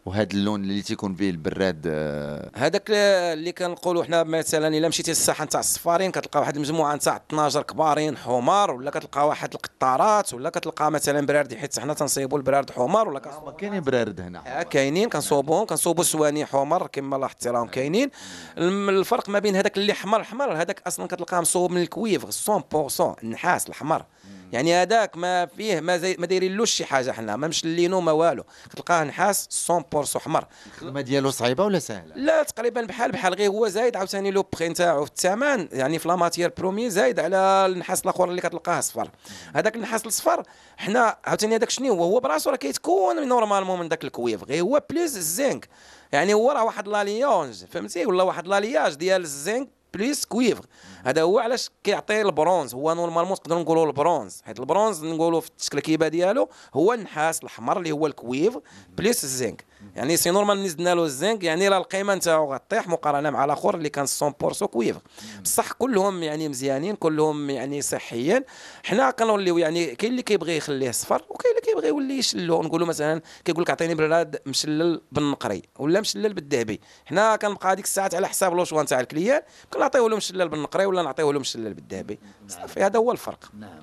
وهذا 0.07 0.29
اللون 0.35 0.63
اللي 0.65 0.83
تيكون 0.83 1.15
به 1.15 1.31
البراد 1.31 1.83
آه، 1.87 2.51
هذاك 2.55 2.91
اللي 2.91 3.53
كنقولوا 3.53 4.05
حنا 4.05 4.23
مثلا 4.23 4.69
إلا 4.69 4.89
مشيتي 4.89 5.11
للساحة 5.11 5.45
نتاع 5.45 5.61
الصفارين 5.61 6.11
كتلقى 6.11 6.41
واحد 6.41 6.57
المجموعه 6.57 6.95
نتاع 6.95 7.17
12 7.17 7.63
كبارين 7.63 8.17
حمار 8.17 8.71
ولا 8.71 8.91
كتلقى 8.91 9.29
واحد 9.29 9.55
القطارات 9.55 10.35
ولا 10.35 10.51
كتلقى 10.51 10.91
مثلا 10.91 11.27
براردي 11.27 11.57
حيت 11.57 11.79
حنا 11.79 11.95
تنصيبوا 11.95 12.39
البرارد 12.39 12.71
حمار 12.71 13.09
ولا 13.09 13.19
كنصيبوا 13.19 13.47
ما 13.47 13.53
كاينين 13.53 13.81
برارد 13.81 14.21
هنا. 14.21 14.61
آه، 14.61 14.63
كاينين 14.63 15.09
كنصوبوهم 15.09 15.67
كنصوبوا 15.67 16.05
سواني 16.05 16.47
حمر 16.47 16.87
كما 16.87 17.17
لاحظتي 17.17 17.49
راهم 17.49 17.69
كاينين. 17.69 18.11
الفرق 18.59 19.29
ما 19.29 19.39
بين 19.39 19.57
هذاك 19.57 19.77
اللي 19.79 19.95
حمر 19.95 20.25
حمر 20.25 20.53
هذاك 20.53 20.83
أصلا 20.87 21.07
كتلقاه 21.07 21.41
مصوب 21.41 21.71
من 21.71 21.83
الكويفر 21.83 22.31
100% 22.31 23.17
النحاس 23.23 23.69
الحمر. 23.69 24.05
يعني 24.53 24.75
هذاك 24.75 25.17
ما 25.17 25.47
فيه 25.47 25.81
ما 25.81 25.99
زي 25.99 26.17
ما 26.19 26.27
دايرين 26.27 26.67
شي 26.67 26.85
حاجة 26.85 27.13
حنا 27.13 27.37
ما 27.37 27.49
مشللينو 27.49 28.01
ما 28.01 28.13
والو. 28.13 28.45
كتلقاه 28.71 29.05
نحاس 29.05 29.71
100% 29.95 30.17
حمر 30.19 30.45
الخدمة 30.67 31.01
ديالو 31.01 31.31
صعيبة 31.31 31.65
ولا 31.65 31.79
سهلة؟ 31.79 32.15
لا 32.17 32.43
تقريبا 32.43 32.83
بحال 32.83 33.13
بحال 33.13 33.35
غير 33.35 33.51
هو 33.51 33.69
زايد 33.69 33.97
عاوتاني 33.97 34.31
le 34.31 34.45
prix 34.53 34.69
نتاعو 34.69 35.05
في 35.05 35.11
الثمن 35.11 35.69
يعني 35.73 35.99
في 35.99 36.09
la 36.09 36.17
matière 36.17 36.53
première 36.59 36.91
زايد 36.91 37.21
على 37.21 37.37
النحاس 37.37 38.03
الأخر 38.03 38.29
اللي 38.29 38.41
كتلقاه 38.41 38.81
صفر. 38.81 39.11
هذاك 39.55 39.77
النحاس 39.77 40.07
الصفر 40.07 40.43
حنا 40.77 41.17
عاوتاني 41.25 41.57
هذاك 41.57 41.71
شنو؟ 41.71 41.95
هو 41.95 42.05
هو 42.05 42.21
براسو 42.21 42.51
راه 42.51 42.57
كيتكون 42.57 43.29
normalement 43.29 43.79
من 43.81 43.89
داك 43.89 44.05
ال 44.05 44.10
cuivre. 44.10 44.45
غير 44.45 44.63
هو 44.63 44.83
plus 44.91 45.17
الزنك 45.17 45.69
يعني 46.13 46.35
هو 46.35 46.51
راه 46.51 46.65
واحد 46.65 46.89
لاليونج 46.89 47.65
فهمتي؟ 47.65 48.07
ولا 48.07 48.23
واحد 48.23 48.47
l'alliage 48.49 48.95
ديال 48.95 49.23
الزنك 49.23 49.69
plus 49.95 50.25
cuivre 50.25 50.67
هذا 51.05 51.23
هو 51.23 51.39
علاش 51.39 51.71
كيعطي 51.85 52.23
البرونز 52.23 52.75
هو 52.75 52.95
normalement 52.95 53.33
نقدروا 53.33 53.63
نقولوا 53.63 53.87
البرونز. 53.87 54.43
حيت 54.45 54.61
البرونز 54.61 55.05
نقولوا 55.05 55.41
في 55.41 55.49
التشكيلة 55.49 56.09
ديالو 56.09 56.49
هو 56.75 56.93
النحاس 56.93 57.41
الأحمر 57.41 57.79
اللي 57.79 57.93
هو 57.93 58.07
ال 58.07 58.14
cuivre 58.14 58.61
plus 58.97 59.25
الزنك. 59.25 59.65
يعني 59.97 60.17
c'est 60.17 60.31
normal 60.31 60.59
ملي 60.59 60.69
زدنا 60.69 60.95
له 60.95 61.05
الزنك 61.05 61.45
يعني 61.45 61.69
راه 61.69 61.79
القيمة 61.79 62.15
نتاعو 62.15 62.55
غطيح 62.55 62.89
مقارنة 62.89 63.31
مع 63.31 63.45
الآخر 63.45 63.75
اللي 63.75 63.89
كان 63.89 64.07
100% 64.07 64.65
cuivre 64.65 65.01
بصح 65.43 65.73
كلهم 65.73 66.23
يعني 66.23 66.49
مزيانين 66.49 66.97
كلهم 66.97 67.51
يعني 67.51 67.83
صحيين. 67.83 68.45
حنا 68.85 69.11
كنوليو 69.11 69.59
يعني 69.59 69.95
كاين 69.95 70.11
اللي 70.11 70.23
كيبغي 70.23 70.57
يخليه 70.57 70.91
صفر 70.91 71.25
وكاين 71.29 71.55
اللي 71.55 71.67
كيبغي 71.67 71.89
يولي 71.89 72.19
يشلو. 72.19 72.63
نقولوا 72.63 72.87
مثلا 72.87 73.23
كيقول 73.45 73.63
لك 73.63 73.71
عطيني 73.71 73.95
براد 73.95 74.39
مشلل 74.47 75.03
بالنقري 75.13 75.63
ولا 75.79 76.01
مشلل 76.01 76.35
بالذهبي. 76.35 76.81
حنا 77.07 77.37
كنبقى 77.37 77.73
هذيك 77.73 77.85
الساعات 77.85 78.15
على 78.15 78.29
حساب 78.29 78.55
le 78.55 78.63
choix 78.63 78.83
نتاع 78.83 79.01
ال 79.01 79.07
client 79.07 79.43
كنعطيو 79.75 80.09
له 80.09 80.17
مشلل 80.17 80.49
بالنقري 80.49 80.87
ولا 80.87 81.03
نعطيو 81.03 81.33
له 81.33 81.41
مشلل 81.41 81.75
بالذهبي. 81.75 82.19
صافي 82.49 82.83
هذا 82.83 82.99
هو 82.99 83.13
الفرق. 83.13 83.51
نعم. 83.59 83.83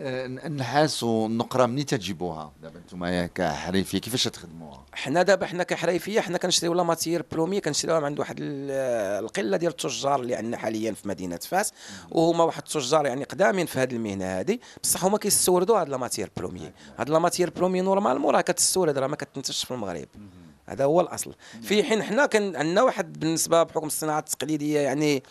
النحاس 0.00 1.02
والنقره 1.02 1.66
منين 1.66 1.86
تجيبوها؟ 1.86 2.52
دابا 2.62 2.78
أنتم 2.78 3.26
كحريفية 3.26 3.98
كيفاش 3.98 4.24
تخدموها؟ 4.24 4.84
حنا 4.92 5.22
دابا 5.22 5.46
حنا 5.46 5.62
كحريفية 5.62 6.20
حنا 6.20 6.38
كنشريو 6.38 6.74
la 6.74 6.82
matière 6.82 7.24
première 7.32 7.60
كنشريوها 7.60 8.00
من 8.00 8.06
عند 8.06 8.18
واحد 8.18 8.36
ال- 8.40 9.24
القلة 9.24 9.56
ديال 9.56 9.70
التجار 9.70 10.20
اللي 10.20 10.34
عندنا 10.34 10.56
حاليا 10.56 10.92
في 10.92 11.08
مدينة 11.08 11.36
فاس 11.36 11.72
وهما 12.10 12.44
واحد 12.44 12.62
التجار 12.62 13.06
يعني 13.06 13.24
قدامين 13.24 13.66
في 13.66 13.78
هذه 13.78 13.92
المهنة 13.92 14.24
هذه 14.24 14.58
بصح 14.82 15.04
هما 15.04 15.18
كيستوردوا 15.18 15.80
هاد 15.80 15.88
la 15.88 15.96
matière 15.96 16.30
première 16.36 16.72
هاد 16.98 17.10
la 17.10 17.18
matière 17.18 17.50
première 17.50 17.80
normalement 17.80 18.34
راه 18.34 18.40
كتستورد 18.40 18.98
راه 18.98 19.06
ما 19.06 19.16
كتنتجش 19.16 19.64
في 19.64 19.70
المغرب. 19.70 20.08
هذا 20.66 20.84
هو 20.84 21.00
الأصل. 21.00 21.34
في 21.62 21.84
حين 21.84 22.02
حنا 22.02 22.26
كان 22.26 22.56
عندنا 22.56 22.82
واحد 22.82 23.18
بالنسبة 23.20 23.62
بحكم 23.62 23.86
الصناعه 23.86 24.18
التقليدية 24.18 24.80
يعني 24.80 25.22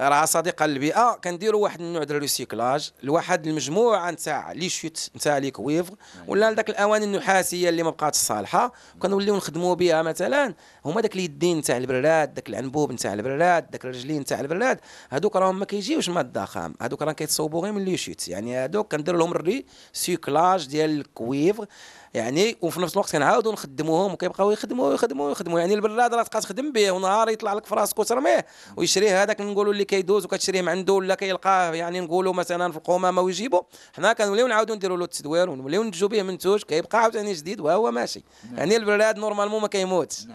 راه 0.00 0.24
صديقه 0.24 0.66
للبيئه 0.66 1.18
كنديروا 1.24 1.62
واحد 1.62 1.80
النوع 1.80 2.04
ديال 2.04 2.16
ال 2.16 2.23
recyclage 2.23 2.90
لواحد 3.02 3.46
المجموعة 3.46 4.10
نتاع 4.10 4.52
les 4.52 4.68
chutes 4.68 5.10
نتاع 5.16 5.38
les 5.38 5.50
cuivres 5.50 5.94
ولا 6.26 6.50
لذاك 6.50 6.70
الأواني 6.70 7.04
النحاسية 7.04 7.68
اللي 7.68 7.82
ما 7.82 7.90
بقاتش 7.90 8.18
صالحة 8.18 8.72
وكنوليو 8.96 9.36
نخدموا 9.36 9.74
بها 9.74 10.02
مثلا 10.02 10.54
هما 10.84 11.00
داك 11.00 11.14
اليدين 11.14 11.58
نتاع 11.58 11.76
البراد 11.76 12.34
داك 12.34 12.48
الأنبوب 12.48 12.92
نتاع 12.92 13.12
البراد 13.14 13.70
داك 13.70 13.84
الرجلين 13.84 14.20
نتاع 14.20 14.40
البراد 14.40 14.80
هذوك 15.10 15.36
راهم 15.36 15.58
ما 15.58 15.64
كيجيوش 15.64 16.08
مادة 16.08 16.44
خام 16.44 16.74
هذوك 16.82 17.02
راه 17.02 17.12
كيتصوبوا 17.12 17.62
غير 17.62 17.72
من 17.72 17.84
les 17.84 17.96
chutes 17.96 18.28
يعني 18.28 18.56
هذوك 18.58 18.92
كندير 18.92 19.16
لهم 19.16 19.32
ال 19.32 19.45
recyclage 19.45 20.66
ديال 20.66 20.90
ال 20.90 21.00
cuivre. 21.00 21.66
يعني 22.14 22.56
وفي 22.62 22.80
نفس 22.80 22.92
الوقت 22.92 23.12
كنعاودوا 23.12 23.52
نخدموهم 23.52 24.12
وكيبقاو 24.12 24.50
يخدموا 24.50 24.88
ويخدموا 24.88 25.28
ويخدموا 25.28 25.60
يعني 25.60 25.74
البراد 25.74 26.14
راه 26.14 26.22
تبقى 26.22 26.40
تخدم 26.40 26.72
به 26.72 26.90
ونهار 26.90 27.28
يطلع 27.28 27.52
لك 27.52 27.66
في 27.66 27.74
راسك 27.74 27.98
وترميه 27.98 28.46
ويشريه 28.76 29.22
هذاك 29.22 29.40
نقولوا 29.40 29.72
اللي 29.72 29.84
كيدوز 29.84 30.24
وكتشريه 30.24 30.62
من 30.62 30.68
عنده 30.68 30.92
ولا 30.92 31.14
كيلقاه 31.14 31.74
يعني 31.74 32.00
نقولوا 32.00 32.32
مثلا 32.32 32.72
في 32.72 32.78
القمامه 32.78 33.22
ويجيبو. 33.22 33.62
حنا 33.96 34.12
كنوليو 34.12 34.46
نعاودوا 34.46 34.74
نديروا 34.74 34.96
له 34.96 35.04
التدوير 35.04 35.50
ونوليو 35.50 35.82
ننتجوا 35.82 36.08
به 36.08 36.22
منتوج 36.22 36.62
كيبقى 36.62 36.98
عاوتاني 37.02 37.32
جديد 37.32 37.60
وهو 37.60 37.90
ماشي. 37.90 38.24
يعني 38.54 38.76
البراد 38.76 39.18
normalement 39.18 39.62
ما 39.62 39.68
كيموتش. 39.68 40.26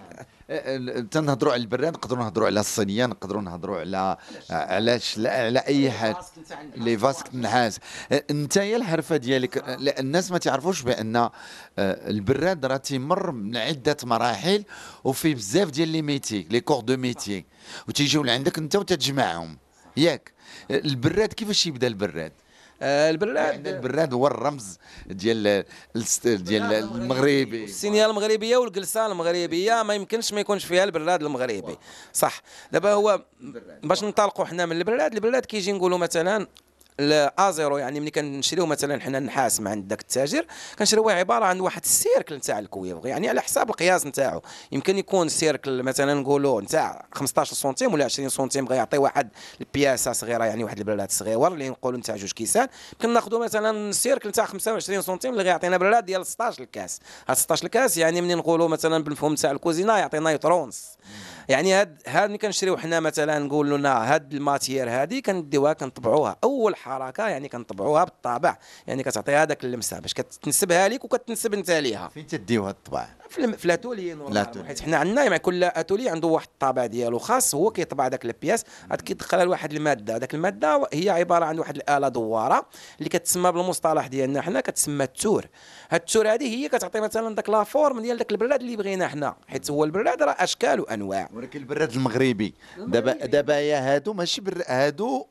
تنهضروا 1.11 1.53
على 1.53 1.61
البراد 1.61 1.93
نقدروا 1.93 2.23
نهضروا 2.23 2.47
على 2.47 2.59
الصينية 2.59 3.05
نقدروا 3.05 3.41
نهضروا 3.41 3.79
على 3.79 4.17
على 4.49 4.99
شلا- 4.99 5.45
على 5.45 5.59
أي 5.59 5.91
حاجة 5.91 6.17
اللي 6.75 6.97
فيها 6.97 7.33
النحاس 7.33 7.79
انت 8.31 8.57
يا 8.57 8.77
الحرفة 8.77 9.17
ديالك 9.17 9.57
آه، 9.57 9.75
لا، 9.75 9.99
الناس 9.99 10.31
ما 10.31 10.37
تعرفوش 10.37 10.81
بأن 10.81 11.15
آه، 11.15 11.29
البراد 11.79 12.65
راه 12.65 12.77
تيمر 12.77 13.31
من 13.31 13.57
عدة 13.57 13.97
مراحل 14.03 14.63
وفي 15.03 15.33
بزاف 15.33 15.69
ديال 15.69 15.87
les 15.89 16.01
métiers 16.01 16.47
les 16.51 16.59
corps 16.59 16.79
de 16.81 16.97
métier. 16.97 17.45
وتيجيو 17.87 18.23
لعندك 18.23 18.57
انت 18.57 18.75
وتتجمعهم. 18.75 19.57
ياك. 19.97 20.31
آه، 20.71 20.77
البراد 20.79 21.33
كيفاش 21.33 21.67
يبدا 21.67 21.87
البراد 21.87 22.31
آه، 22.31 22.42
البراد. 22.83 23.67
البراد 23.67 24.13
هو 24.13 24.27
الرمز 24.27 24.77
ديال 25.05 25.65
ديال 26.25 26.63
المغربي. 26.73 27.63
الصينيه 27.63 28.05
المغربية 28.05 28.57
والجلسة 28.57 29.05
المغربية 29.05 29.83
ما 29.83 29.93
يمكنش 29.93 30.33
ما 30.33 30.39
يكونش 30.39 30.65
فيها 30.65 30.83
البراد 30.83 31.23
المغربي. 31.23 31.77
صح. 32.13 32.41
دابا 32.71 32.93
هو 32.93 33.21
باش 33.83 34.03
ننطلقوا 34.03 34.45
حنا 34.45 34.65
من 34.65 34.77
البراد 34.77 35.13
البراد 35.13 35.45
كيجي 35.45 35.71
نقولوا 35.71 35.97
مثلا 35.97 36.47
à 36.99 37.15
zéro 37.15 37.77
يعني 37.77 37.99
ملي 37.99 38.11
كنشريو 38.11 38.65
مثلا 38.65 39.01
حنا 39.01 39.17
النحاس 39.17 39.59
من 39.59 39.67
عند 39.67 39.87
داك 39.87 40.01
التاجر 40.01 40.45
كنشريوه 40.79 41.13
عبارة 41.13 41.45
عن 41.45 41.59
واحد 41.59 41.81
ال 41.83 41.91
cercle 41.91 42.35
نتاع 42.35 42.59
ال 42.59 42.66
cuivre 42.66 43.07
يعني 43.07 43.29
على 43.29 43.41
حساب 43.41 43.69
القياس 43.69 44.05
نتاعو. 44.05 44.41
يمكن 44.71 44.97
يكون 44.97 45.29
cercle 45.29 45.83
مثلا 45.83 46.13
نقولوا 46.13 46.61
نتاع 46.61 47.05
15 47.11 47.53
سنتيم 47.53 47.93
ولا 47.93 48.05
20 48.05 48.29
سنتيم 48.29 48.67
غيعطي 48.67 48.97
واحد 48.97 49.29
ال 49.61 49.70
pièce 49.70 50.11
صغيرة 50.11 50.43
يعني 50.43 50.63
واحد 50.63 50.77
البراد 50.77 51.11
صغيور 51.11 51.53
اللي 51.53 51.69
نقولوا 51.69 51.99
نتاع 51.99 52.15
جوج 52.15 52.31
كيسان. 52.31 52.67
يمكن 52.93 53.13
ناخذوا 53.13 53.43
مثلا 53.43 53.91
cercle 53.91 54.29
نتاع 54.29 54.45
25 54.45 55.01
سنتيم 55.01 55.31
اللي 55.31 55.43
غيعطينا 55.43 55.77
براد 55.77 56.05
ديال 56.05 56.25
16 56.25 56.63
الكاس. 56.63 56.99
هاد 57.27 57.37
16 57.37 57.65
الكاس 57.65 57.97
يعني 57.97 58.21
منين 58.21 58.37
نقولوا 58.37 58.67
مثلا 58.67 59.03
بالمفهوم 59.03 59.33
نتاع 59.33 59.51
الكوزينة 59.51 59.97
يعطينا 59.97 60.31
ustensile 60.31 60.97
يعني 61.49 61.73
هاد 61.73 62.01
هاد 62.07 62.29
ملي 62.29 62.37
كنشريو 62.37 62.77
حنا 62.77 62.99
مثلا 62.99 63.39
نقولوا 63.39 63.77
لنا 63.77 64.13
هاد 64.13 64.33
matière 64.33 64.89
هادي 64.89 65.21
كنديوها 65.21 65.73
كنطبعوها. 65.73 66.35
أول 66.43 66.75
حركة 66.83 67.27
يعني 67.27 67.49
كنطبعوها 67.49 68.03
بالطابع 68.03 68.57
يعني 68.87 69.03
كتعطيها 69.03 69.43
هذاك 69.43 69.63
اللمسة 69.63 69.99
باش 69.99 70.13
كتنسبها 70.13 70.87
لك 70.87 71.05
وكتنسب 71.05 71.53
انت 71.53 71.71
ليها. 71.71 72.07
فين 72.07 72.27
تديو 72.27 72.65
هاد 72.65 72.75
الطبع؟ 72.75 73.07
في 73.29 73.57
في 73.57 73.65
l'atelier. 73.65 74.17
حيت 74.67 74.81
حنا 74.81 74.97
عندنا 74.97 75.29
مع 75.29 75.37
كل 75.37 75.63
أتولي 75.63 76.09
عنده 76.09 76.27
واحد 76.27 76.47
الطابع 76.47 76.85
ديالو 76.85 77.19
خاص 77.19 77.55
هو 77.55 77.71
كيطبع 77.71 78.07
داك 78.07 78.25
pièce 78.25 78.65
عاد 78.91 79.01
كيدخلها 79.01 79.45
لواحد 79.45 79.73
المادة 79.73 80.17
داك 80.17 80.33
المادة 80.33 80.87
هي 80.93 81.09
عبارة 81.09 81.45
عن 81.45 81.59
واحد 81.59 81.75
الآلة 81.75 82.07
دوارة 82.07 82.65
اللي 82.99 83.09
كتسمى 83.09 83.51
بالمصطلح 83.51 84.07
ديالنا 84.07 84.41
حنا 84.41 84.61
كتسمى 84.61 85.03
tour. 85.03 85.45
هاد 85.89 85.99
tour 85.99 86.33
هذه 86.33 86.55
هي 86.55 86.69
كتعطي 86.69 86.99
مثلا 86.99 87.35
داك 87.35 87.49
la 87.49 87.63
forme 87.63 87.99
ديال 87.99 88.17
داك 88.17 88.31
البراد 88.31 88.61
اللي 88.61 88.75
بغينا 88.75 89.07
حنا. 89.07 89.35
حيت 89.47 89.71
هو 89.71 89.83
البراد 89.83 90.23
راه 90.23 90.35
أشكال 90.39 90.79
وأنواع. 90.81 91.29
ولكن 91.33 91.59
البراد 91.59 91.91
المغربي. 91.91 92.53
دابا 92.77 93.25
دابا 93.25 93.59
يا 93.59 93.95
هادو 93.95 94.13
ماشي 94.13 94.41
بر 94.41 94.63
هادو 94.67 95.27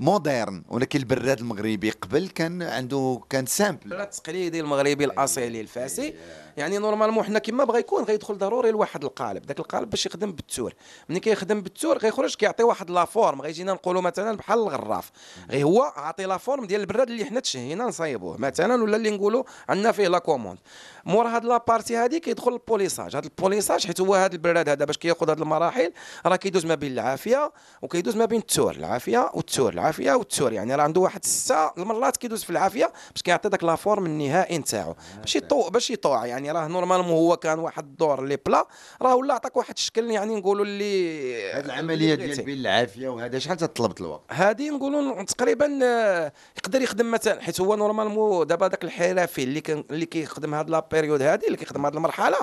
moderne 0.00 0.64
ولكن 0.68 0.98
البراد 0.98 1.38
المغربي 1.38 1.90
قبل 1.90 2.28
كان 2.28 2.62
عنده 2.62 3.20
كان 3.30 3.46
simple. 3.46 3.92
التقليدي 3.92 4.60
المغربي 4.60 5.04
الأصيلي 5.04 5.60
الفاسي. 5.60 6.14
يعني 6.56 6.78
normalement 6.78 7.24
حنا 7.24 7.38
كما 7.38 7.64
بغى 7.64 7.78
يكون 7.78 8.04
غيدخل 8.04 8.38
ضروري 8.38 8.70
لواحد 8.70 9.04
القالب. 9.04 9.46
داك 9.46 9.58
القالب 9.58 9.90
باش 9.90 10.06
يخدم 10.06 10.32
بال 10.32 10.44
tour. 10.44 10.74
ملي 11.08 11.20
كيخدم 11.20 11.60
بال 11.60 11.73
tour 11.73 11.98
غيخرج 11.98 12.34
كيعطي 12.34 12.62
واحد 12.62 12.90
la 12.90 13.04
forme. 13.04 13.42
غيجينا 13.42 13.72
نقولوا 13.72 14.02
مثلا 14.02 14.36
بحال 14.36 14.58
الغراف. 14.58 15.10
غير 15.50 15.64
هو 15.64 15.82
عاطي 15.82 16.24
la 16.24 16.36
forme 16.36 16.64
ديال 16.64 16.80
البراد 16.80 17.10
اللي 17.10 17.24
حنا 17.24 17.40
تشهينا 17.40 17.84
نصايبوه. 17.84 18.38
مثلا 18.38 18.82
ولا 18.82 18.96
اللي 18.96 19.10
نقولوا 19.10 19.44
عندنا 19.68 19.92
فيه 19.92 20.08
la 20.08 20.18
commande. 20.18 20.58
مور 21.04 21.26
هاد 21.26 21.44
la 21.44 21.57
partie 21.57 21.96
هادي 21.96 22.20
كيدخل 22.20 22.52
ال 22.52 22.58
polissage. 22.58 23.16
هاد 23.16 23.24
ال 23.24 23.30
polissage 23.30 23.86
حيت 23.86 24.00
هو 24.00 24.14
هاد 24.14 24.32
البراد 24.32 24.68
هذا 24.68 24.84
باش 24.84 24.98
كياخذ 24.98 25.30
هاد 25.30 25.40
المراحل 25.40 25.92
راه 26.26 26.36
كيدوز 26.36 26.66
ما 26.66 26.74
بين 26.74 26.92
العافية 26.92 27.52
وكيدوز 27.82 28.16
ما 28.16 28.24
بين 28.24 28.38
ال 28.38 28.44
tour. 28.44 28.74
العافية 28.74 29.30
العافية 29.58 30.12
وال 30.12 30.23
tour. 30.23 30.52
يعني 30.52 30.74
راه 30.74 30.82
عنده 30.82 31.00
واحد 31.00 31.24
ستة 31.24 31.72
المرات 31.78 32.16
كيدوز 32.16 32.44
في 32.44 32.50
العافية 32.50 32.92
باش 33.12 33.22
كيعطي 33.22 33.48
داك 33.48 33.64
la 33.64 33.76
forme 33.76 34.06
النهائي 34.06 34.58
نتاعو. 34.58 34.94
باش 35.20 35.36
يطوع 35.36 35.68
باش 35.68 35.90
يطوع. 35.90 36.26
يعني 36.26 36.52
راه 36.52 36.68
normalement 36.68 37.10
هو 37.10 37.36
كان 37.36 37.58
واحد 37.58 37.84
الدور 37.84 38.24
لي 38.24 38.38
بلا 38.46 38.66
راه 39.02 39.14
ولا 39.14 39.34
عطاك 39.34 39.56
واحد 39.56 39.74
الشكل 39.76 40.10
يعني 40.10 40.34
نقولوا 40.34 40.64
اللي 40.64 41.52
هاد 41.52 41.64
العملية 41.64 42.14
ديال 42.14 42.42
بين 42.42 42.58
العافية 42.58 43.08
وهذا 43.08 43.38
شحال 43.38 43.56
تطلبت 43.56 44.00
الوقت؟ 44.00 44.22
هذه 44.30 44.70
نقولوا 44.70 45.22
تقريبا 45.22 45.78
آه، 45.82 46.32
يقدر 46.56 46.82
يخدم 46.82 47.10
مثلا 47.10 47.40
حيت 47.42 47.60
هو 47.60 47.76
normalement 47.76 48.46
دابا 48.46 48.68
داك 48.68 48.84
الحرفي 48.84 49.42
اللي 49.42 49.60
كان 49.60 49.84
اللي 49.90 50.06
كيخدم 50.06 50.54
هاد 50.54 50.70
la 50.70 50.86
période 50.92 51.22
هذه 51.22 51.46
اللي 51.46 51.56
كيخدم 51.56 51.84
هاد 51.84 51.94
المرحلة 51.94 52.36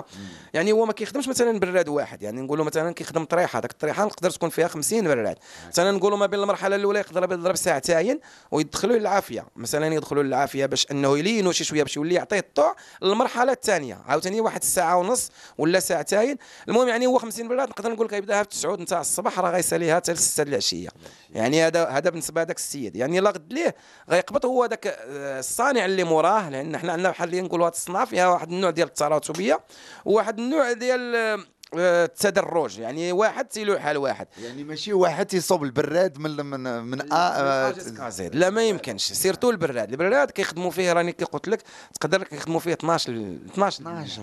يعني 0.54 0.72
هو 0.72 0.86
ما 0.86 0.94
كيخدمش 0.94 1.28
مثلا 1.28 1.60
براد 1.60 1.88
واحد. 1.90 2.24
يعني 2.24 2.42
نقولوا 2.42 2.66
مثلا 2.66 2.94
كيخدم 2.94 3.24
طريحة. 3.24 3.60
داك 3.60 3.72
الطريحة 3.72 4.06
نقدر 4.06 4.30
تكون 4.30 4.50
فيها 4.50 4.68
50 4.68 5.08
براد. 5.08 5.38
مثلا 5.68 5.92
نقولوا 5.92 6.18
ما 6.18 6.26
بين 6.26 6.40
المرحلة 6.40 6.76
الأولى 6.76 6.99
يقدر 7.00 7.24
يضرب 7.24 7.56
ساعتين 7.56 8.20
ويدخلوا 8.52 8.98
للعافية. 8.98 9.46
مثلا 9.56 9.94
يدخلوا 9.94 10.24
للعافية 10.24 10.66
باش 10.66 10.88
أنه 10.92 11.18
يلينوا 11.18 11.52
شي 11.52 11.64
شوية 11.64 11.84
باش 11.84 11.98
يولي 11.98 12.16
يعطيه 12.16 12.40
الطوع 12.40 12.76
للمرحلة 13.02 13.52
الثانية. 13.52 14.02
عاوتاني 14.06 14.42
واحد 14.42 14.62
الساعة 14.62 14.98
ونص 14.98 15.32
ولا 15.58 15.80
ساعتين. 15.80 16.38
المهم 16.68 16.88
يعني 16.88 17.08
هو 17.08 17.18
50 17.18 17.48
براد 17.48 17.70
نقدر 17.70 17.92
نقول 17.92 18.08
لك 18.08 18.14
يبداها 18.14 18.44
في 18.44 18.50
9 18.50 18.76
نتاع 18.76 19.02
الصباح 19.02 19.40
راه 19.40 19.52
غيساليها 19.52 19.96
حتى 19.96 20.12
ل 20.14 20.18
6 20.18 20.44
العشية. 20.44 20.90
يعني 21.34 21.68
هذا 21.68 21.86
هذا 21.86 22.10
بالنسبة 22.10 22.44
لذاك 22.44 22.58
السيد. 22.58 22.96
يعني 22.96 23.20
لا 23.20 23.30
غد 23.30 23.54
ليه 23.54 23.76
غيقبض 24.10 24.46
هو 24.46 24.66
ذاك 24.66 24.88
آه، 24.88 25.40
الصانع 25.40 25.86
اللي 25.86 26.04
موراه 26.04 26.50
لأن 26.50 26.78
حنا 26.78 26.92
عندنا 26.92 27.10
بحال 27.10 27.30
اللي 27.30 27.42
نقولوا 27.42 27.66
هذا 27.66 27.74
الصناعة 27.74 28.06
فيها 28.06 28.28
واحد 28.28 28.52
النوع 28.52 28.70
ديال 28.70 28.88
التراتبية 28.88 29.60
وواحد 30.06 30.40
النوع 30.40 30.72
ديال 30.72 31.16
آه، 31.16 31.40
التدرج 31.76 32.80
يعني 32.80 33.12
واحد 33.12 33.46
تيلوح 33.46 33.86
على 33.86 33.98
واحد. 33.98 34.28
يعني 34.44 34.64
ماشي 34.64 34.94
واحد 34.94 35.26
تيصوب 35.26 35.64
البراد 35.64 36.18
من 36.18 36.46
من 36.46 36.84
من 36.84 37.12
آه 37.14 37.72
كازيد 37.72 38.36
لا 38.36 38.50
ما 38.50 38.64
يمكنش. 38.64 39.04
surtout 39.14 39.50
البراد. 39.50 39.92
البراد 39.92 40.32
كيخدموا 40.32 40.72
فيه 40.72 40.94
راني 40.94 41.12
كي 41.12 41.26
قلت 41.26 41.48
لك 41.48 41.64
تقدر 42.00 42.24
كيخدموا 42.24 42.60
فيه 42.60 42.74
12 42.74 43.12
ل- 43.12 43.40
12 43.52 43.82
12 43.82 44.22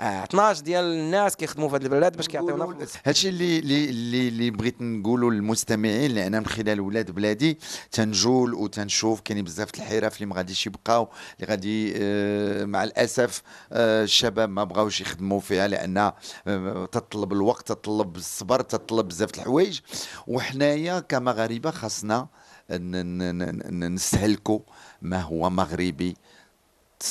آه 0.00 0.24
12 0.24 0.62
ديال 0.62 0.84
الناس 0.84 1.36
كيخدموا 1.36 1.68
في 1.68 1.76
هذا 1.76 1.84
البراد 1.84 2.16
باش 2.16 2.28
كيعطيونا 2.28 2.76
هادشي 3.04 3.28
اللي 3.28 3.58
اللي 3.58 3.84
اللي, 3.90 4.28
اللي 4.28 4.50
بغيت 4.50 4.82
نقولوا 4.82 5.30
للمستمعين 5.30 6.10
لأن 6.14 6.32
من 6.32 6.46
خلال 6.46 6.80
ولاد 6.80 7.10
بلادي 7.10 7.58
تنجول 7.92 8.54
وتنشوف. 8.54 9.20
كاينين 9.20 9.44
بزاف 9.44 9.70
د 9.72 9.76
الحرف 9.76 10.14
اللي 10.16 10.26
ما 10.26 10.36
غاديش 10.36 10.66
يبقاو 10.66 11.08
اللي 11.40 11.50
غادي 11.50 11.94
آه، 11.96 12.64
مع 12.64 12.84
الأسف 12.84 13.42
آه، 13.72 14.02
الشباب 14.04 14.48
ما 14.50 14.64
بغاوش 14.64 15.00
يخدموا 15.00 15.40
فيها 15.40 15.68
لأن 15.68 15.98
آه، 16.46 16.83
تطلب 16.86 17.32
الوقت 17.32 17.68
تطلب 17.68 18.16
الصبر 18.16 18.60
تطلب 18.60 19.08
بزاف 19.08 19.30
د 19.30 19.34
الحوايج. 19.38 19.80
وحنايا 20.26 21.00
كمغاربة 21.00 21.70
خاصنا 21.70 22.28
نستهلكوا 22.70 24.58
ما 25.02 25.20
هو 25.20 25.50
مغربي 25.50 26.16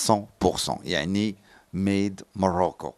100% 0.08 0.20
يعني 0.84 1.36
ميد 1.74 2.22
موروكو 2.36 2.94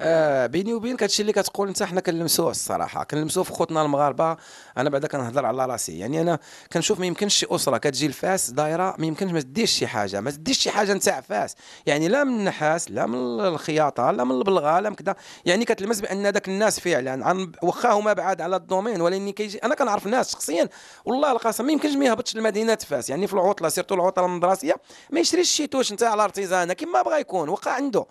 آه 0.00 0.46
بيني 0.46 0.74
وبينك 0.74 1.02
هادشي 1.02 1.22
اللي 1.22 1.32
كتقول 1.32 1.68
انت 1.68 1.82
حنا 1.82 2.00
كنلمسوه 2.00 2.50
الصراحة 2.50 3.04
كنلمسوه 3.04 3.44
في 3.44 3.52
خوتنا 3.52 3.82
المغاربة 3.82 4.36
أنا 4.76 4.90
بعدا 4.90 5.08
كنهضر 5.08 5.46
على 5.46 5.66
راسي. 5.66 5.98
يعني 5.98 6.20
أنا 6.20 6.38
كنشوف 6.72 7.00
ما 7.00 7.06
يمكنش 7.06 7.34
شي 7.34 7.46
أسرة 7.50 7.78
كتجي 7.78 8.08
لفاس 8.08 8.50
دايرة 8.50 8.94
ما 8.98 9.06
يمكنش 9.06 9.32
ما 9.32 9.40
تديش 9.40 9.70
شي 9.70 9.86
حاجة 9.86 10.20
ما 10.20 10.30
تديش 10.30 10.58
شي 10.58 10.70
حاجة 10.70 10.94
نتاع 10.94 11.20
فاس. 11.20 11.54
يعني 11.86 12.08
لا 12.08 12.24
من 12.24 12.34
النحاس 12.34 12.90
لا 12.90 13.06
من 13.06 13.40
الخياطة 13.40 14.10
لا 14.10 14.24
من 14.24 14.30
البلغه 14.30 14.80
لا 14.80 14.90
من 14.90 14.96
كذا 14.96 15.16
يعني 15.44 15.64
كتلمس 15.64 16.00
بأن 16.00 16.26
ذاك 16.26 16.48
الناس 16.48 16.80
فعلا 16.80 17.26
عن 17.26 17.52
واخا 17.62 17.92
هما 17.92 18.12
بعاد 18.12 18.40
على 18.40 18.56
ال 18.56 18.62
domaine 18.62 19.00
ولكن 19.00 19.30
كيجي 19.30 19.58
أنا 19.58 19.74
كنعرف 19.74 20.06
ناس 20.06 20.32
شخصيا 20.32 20.68
والله 21.04 21.32
القسم 21.32 21.66
ما 21.66 21.72
يمكنش 21.72 21.94
ما 21.94 22.04
يهبطش 22.04 22.36
لمدينة 22.36 22.74
فاس. 22.74 23.10
يعني 23.10 23.26
في 23.26 23.34
العطلة 23.34 23.68
surtout 23.68 23.94
العطلة 23.94 24.24
المدرسية 24.24 24.74
ما 25.10 25.20
يشريش 25.20 25.48
شي 25.48 25.66
touche 25.66 25.92
نتاع 25.92 26.14
ال 26.14 26.20
artisanat 26.20 26.72
كما 26.72 27.02
بغى 27.02 27.20
يكون 27.20 27.48
وقع 27.48 27.72
عنده. 27.72 28.06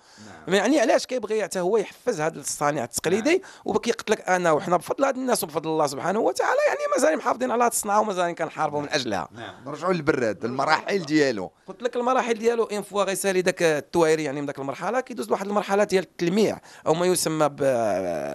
يعني 0.47 0.79
علاش 0.79 1.05
كيبغي 1.05 1.45
حتى 1.53 1.59
هو 1.59 1.77
يحفز 1.77 2.21
هذا 2.21 2.39
الصانع 2.39 2.83
التقليدي 2.83 3.43
وكيقلت 3.65 4.09
لك 4.09 4.29
انا 4.29 4.51
وحنا 4.51 4.77
بفضل 4.77 5.05
هاد 5.05 5.17
الناس 5.17 5.43
وبفضل 5.43 5.69
الله 5.69 5.87
سبحانه 5.87 6.19
وتعالى 6.19 6.59
يعني 6.67 6.79
مازال 6.95 7.17
محافظين 7.17 7.51
على 7.51 7.63
هاد 7.63 7.71
الصنعه 7.71 7.99
ومازال 7.99 8.35
كنحاربوا 8.35 8.81
من 8.81 8.89
أجلها. 8.89 9.29
نرجعوا 9.65 9.93
للبراد 9.93 10.45
المراحل 10.45 10.99
ديالو. 10.99 11.51
قلت 11.67 11.83
لك 11.83 11.95
المراحل 11.95 12.33
ديالو 12.33 12.63
une 12.63 12.81
fois 12.81 13.03
غيسالي 13.03 13.41
داك 13.41 13.63
التويري 13.63 14.23
يعني 14.23 14.41
من 14.41 14.47
داك 14.47 14.59
المرحلة 14.59 14.99
كيدوز 14.99 15.29
لواحد 15.29 15.47
المرحلة 15.47 15.83
ديال 15.83 16.03
التلميع 16.03 16.59
أو 16.87 16.93
ما 16.93 17.05
يسمى 17.05 17.49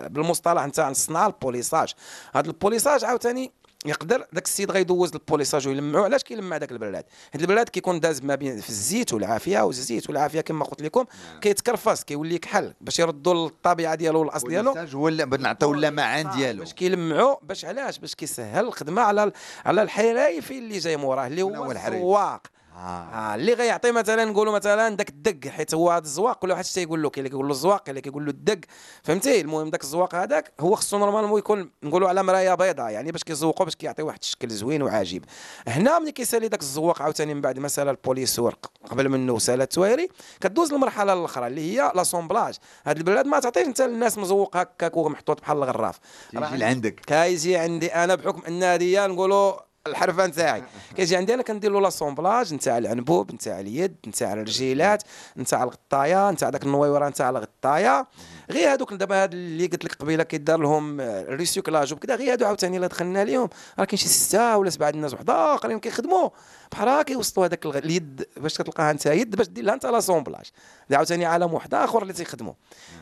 بالمصطلح 0.09 0.67
نتاع 0.67 0.89
الصناعة 0.89 1.27
ال 1.27 1.33
polissage. 1.33 1.95
هذا 2.35 2.47
ال 2.47 2.53
polissage 2.53 3.05
عاوتاني 3.05 3.53
يقدر 3.87 4.27
داك 4.33 4.45
السيد 4.45 4.71
غيدوز 4.71 5.13
ال 5.15 5.20
polissage 5.20 5.69
ويلمعو. 5.69 6.05
علاش 6.05 6.23
كيلمع 6.23 6.57
داك 6.57 6.73
البراد 6.73 7.05
هاد 7.35 7.41
البراد 7.41 7.69
كيكون 7.69 8.01
داز 8.01 8.23
ما 8.23 8.35
بين 8.35 8.61
في 8.61 8.69
الزيت 8.69 9.13
والعافية 9.13 9.61
والزيت 9.61 10.09
والعافية 10.09 10.41
كما 10.41 10.65
قلت 10.65 10.83
لكم 10.83 11.05
كيتكرفس 11.41 12.05
كيولي 12.05 12.39
كحل 12.39 12.75
باش 12.81 12.99
يردوا 12.99 13.35
للطبيعه 13.35 13.95
ديالو 13.95 14.21
والأصل 14.21 14.49
ديالو. 14.49 14.75
هو 14.95 15.09
نعطيو 15.09 15.75
اللمعان 15.75 16.31
ديالو. 16.31 16.59
باش 16.59 16.73
كيلمعوا 16.73 17.37
باش 17.43 17.65
علاش؟ 17.65 17.99
باش 17.99 18.15
كيسهل 18.15 18.65
الخدمة 18.65 19.03
على 19.03 19.33
على 19.65 19.83
الحرايفي 19.83 20.59
اللي 20.59 20.79
جاي 20.79 20.97
موراه 20.97 21.27
اللي 21.27 21.43
هو؟ 21.43 21.73
الزواق. 21.73 22.43
آه. 22.79 23.09
آه 23.15 23.35
اللي 23.35 23.55
غيعطي 23.55 23.93
مثلا 23.93 24.25
نقولوا 24.25 24.53
مثلا 24.53 24.97
داك 24.97 25.09
الدق 25.09 25.49
حيت 25.51 25.75
هو 25.75 25.91
هذا 25.91 26.05
الزواق 26.05 26.39
كل 26.39 26.51
واحد 26.51 26.65
شي 26.65 26.83
يقول 26.83 27.03
له 27.03 27.11
كاين 27.11 27.27
اللي 27.27 27.31
كيقول 27.31 27.47
له 27.47 27.53
الزواق 27.53 27.83
كاين 27.83 27.91
اللي 27.91 28.01
كيقول 28.01 28.25
له 28.25 28.31
الدق 28.31 28.61
فهمتي؟ 29.03 29.41
المهم 29.41 29.71
داك 29.71 29.83
الزواق 29.83 30.15
هذاك 30.15 30.53
هو 30.61 30.75
خصو 30.75 30.99
normalement 30.99 31.39
يكون 31.39 31.71
نقولوا 31.83 32.09
على 32.09 32.23
مرايه 32.23 32.55
بيضاء 32.55 32.91
يعني 32.91 33.13
باش 33.13 33.25
كيزوقوا 33.25 33.65
باش 33.65 33.77
كيعطي 33.77 34.03
واحد 34.03 34.19
الشكل 34.23 34.49
زوين 34.49 34.83
وعجيب 34.83 35.25
هنا 35.69 35.99
ملي 35.99 36.13
كيسالي 36.13 36.49
داك 36.49 36.61
الزواق 36.61 37.03
عاوتاني 37.03 37.35
من 37.35 37.41
بعد 37.41 37.59
ما 37.59 37.69
سال 37.69 37.89
ال 37.89 37.95
polisseur 37.95 38.55
قبل 38.91 39.09
منه 39.09 39.39
سال 39.39 39.63
التويري 39.63 40.09
كدوز 40.41 40.73
للمرحلة 40.73 41.13
الأخرى 41.13 41.47
اللي 41.47 41.61
هي 41.61 41.93
l'assemblage 41.95 42.57
هاد 42.87 42.97
البراد 42.97 43.27
ما 43.27 43.41
تعطيش 43.41 43.67
انت 43.67 43.83
للناس 43.83 44.19
مزوق 44.19 44.57
هكاك 44.57 44.97
ومحطوط 44.97 45.41
بحال 45.41 45.57
الغراف. 45.57 45.99
تيجي 46.31 46.57
لعندك. 46.57 47.01
كيجي 47.01 47.57
عندي 47.57 47.95
أنا 47.95 48.15
بحكم 48.15 48.43
أن 48.49 48.63
هذه 48.63 49.07
نقولوا 49.07 49.68
الحرفه 49.91 50.27
نتاعي 50.27 50.63
كيجي 50.97 51.17
عندي 51.17 51.35
أنا 51.35 51.43
كندير 51.43 51.73
له 51.73 51.81
l'assemblage 51.81 52.55
نتاع 52.55 52.79
العنبوب 52.79 53.35
نتاع 53.35 53.61
اليد 53.61 53.97
نتاع 54.07 54.33
الرجيلات 54.33 55.03
نتاع 55.37 55.63
الغطاية 55.63 56.31
نتاع 56.31 56.51
داك 56.51 56.63
النويوره 56.63 57.09
نتاع 57.09 57.31
الغطاية. 57.31 58.07
غير 58.51 58.73
هذوك 58.73 58.93
دابا 58.95 59.23
هاد 59.23 59.33
اللي 59.33 59.67
قلت 59.67 59.85
لك 59.85 59.95
قبيلة 59.95 60.23
كيدار 60.23 60.59
لهم 60.59 61.01
ال 61.01 61.10
recyclage 61.10 61.93
وكذا 61.93 62.17
غير 62.17 62.33
هادو 62.33 62.47
عاوتاني 62.47 62.77
الا 62.77 62.87
دخلنا 62.87 63.25
لهم 63.25 63.49
راه 63.79 63.85
كاين 63.85 63.99
شي 63.99 64.09
ستة 64.09 64.57
ولا 64.57 64.71
سبعة 64.71 64.91
الناس 64.91 65.15
وحده 65.15 65.55
اخرين 65.55 65.81
كيخدموا. 65.81 66.29
بحال 66.73 66.89
هكا 66.89 67.03
كيوصلوا 67.03 67.47
هذاك 67.47 67.67
اليد 67.67 68.27
باش 68.37 68.59
كتلقاها 68.59 68.91
انت 68.91 69.07
يد 69.07 69.37
باش 69.37 69.49
دير 69.49 69.65
لها 69.65 69.75
انت 69.75 69.87
l'assemblage 69.87 70.47
هذا 70.89 70.97
عاوتاني 70.97 71.27
عالم 71.27 71.55
واحد 71.55 71.75
آخر 71.75 72.03
اللي 72.03 72.13
تيخدموا 72.13 72.55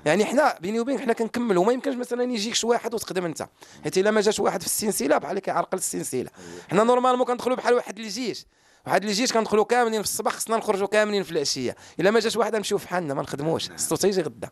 يعني 0.06 0.24
حنا 0.24 0.58
بيني 0.60 0.80
وبينك 0.80 1.00
حنا 1.00 1.12
كنكملوا 1.12 1.64
ما 1.64 1.72
يمكنش 1.72 1.96
مثلا 1.96 2.22
يجيك 2.22 2.54
شي 2.54 2.66
واحد 2.66 2.94
وتخدم 2.94 3.24
انت. 3.24 3.48
حيت 3.84 3.98
إلا 3.98 4.10
ما 4.10 4.20
جاش 4.20 4.40
واحد 4.40 4.60
في 4.60 4.66
السلسله 4.66 5.18
بحال 5.18 5.30
اللي 5.30 5.40
كيعرقل 5.40 5.78
السلسله 5.78 6.30
حنا 6.70 6.84
normalement 6.84 7.26
كندخلوا 7.26 7.56
بحال 7.56 7.74
واحد 7.74 7.98
اللي 7.98 8.08
جيش 8.10 8.46
واحد 8.86 9.04
اللي 9.04 9.26
كندخلوا 9.26 9.64
كاملين 9.64 10.02
في 10.02 10.08
الصباح 10.08 10.32
خصنا 10.32 10.56
نخرجوا 10.56 10.86
كاملين 10.86 11.22
في 11.22 11.30
العشية. 11.30 11.76
إلا 12.00 12.10
ما 12.10 12.20
جاش 12.20 12.36
واحد 12.36 12.56
نمشيو 12.56 12.78
في 12.78 12.88
حالنا 12.88 13.14
ما 13.14 13.22
نخدموش. 13.22 13.70
خصو 13.70 13.96
تيجي 13.96 14.22
غدا. 14.22 14.50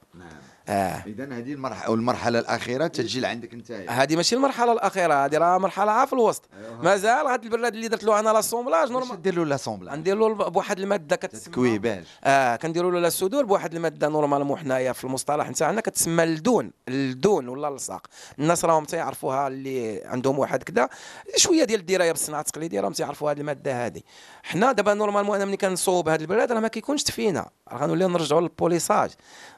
آه. 0.68 1.02
اذا 1.06 1.24
هذه 1.24 1.52
المرحله 1.52 1.86
أو 1.86 1.94
المرحله 1.94 2.38
الأخيرة 2.38 2.86
تجي 2.86 3.20
لعندك 3.20 3.52
انت 3.52 3.70
هذه 3.70 4.16
ماشي 4.16 4.36
المرحلة 4.36 4.72
الأخيرة 4.72 5.24
هذه 5.24 5.38
راه 5.38 5.58
مرحلة 5.58 5.92
عا 5.92 6.06
في 6.06 6.12
الوسط 6.12 6.42
مازال 6.82 7.26
هذا 7.26 7.42
البراد 7.42 7.74
اللي 7.74 7.88
درت 7.88 8.04
له 8.04 8.20
أنا 8.20 8.30
l'assemblage 8.30 8.82
باش 8.82 8.90
normal 8.90 9.22
دير 9.22 9.34
له 9.34 9.44
l'assemblage 9.44 9.98
ندير 9.98 10.16
له 10.16 10.34
بواحد 10.34 10.78
المادة 10.78 11.16
كتسمى 11.16 11.52
تكويباج 11.52 12.04
آه 12.24 12.56
كنديروا 12.56 13.00
له 13.00 13.08
الصدور 13.08 13.44
بواحد 13.44 13.74
المادة 13.74 14.08
normalement 14.08 14.58
حنايا 14.58 14.92
في 14.92 15.04
المصطلح 15.04 15.50
نتاعنا 15.50 15.80
كتسمى 15.80 16.22
اللدون 16.22 16.70
اللدون 16.88 17.48
ولا 17.48 17.68
الصاق 17.68 18.06
الناس 18.38 18.64
راهم 18.64 18.84
تيعرفوها 18.84 19.48
اللي 19.48 20.02
عندهم 20.04 20.38
واحد 20.38 20.62
كذا 20.62 20.88
شوية 21.36 21.64
ديال 21.64 21.80
الدراية 21.80 22.12
بالصناعة 22.12 22.40
التقليدية 22.40 22.80
راهم 22.80 22.92
تيعرفوا 22.92 23.30
هذه 23.30 23.40
المادة 23.40 23.86
هذه. 23.86 24.00
حنا 24.42 24.72
دابا 24.72 24.94
normalement 24.94 25.36
أنا 25.36 25.44
ملي 25.44 25.56
كنصوب 25.56 26.08
هذا 26.08 26.20
البراد 26.20 26.52
راه 26.52 26.60
ما 26.60 26.68
كيكونش 26.68 27.02
تفينا. 27.02 27.50
راه 27.68 27.78
غنوليو 27.78 28.08
نرجعوا 28.08 28.40
لل 28.40 28.52
polissage. 28.52 29.10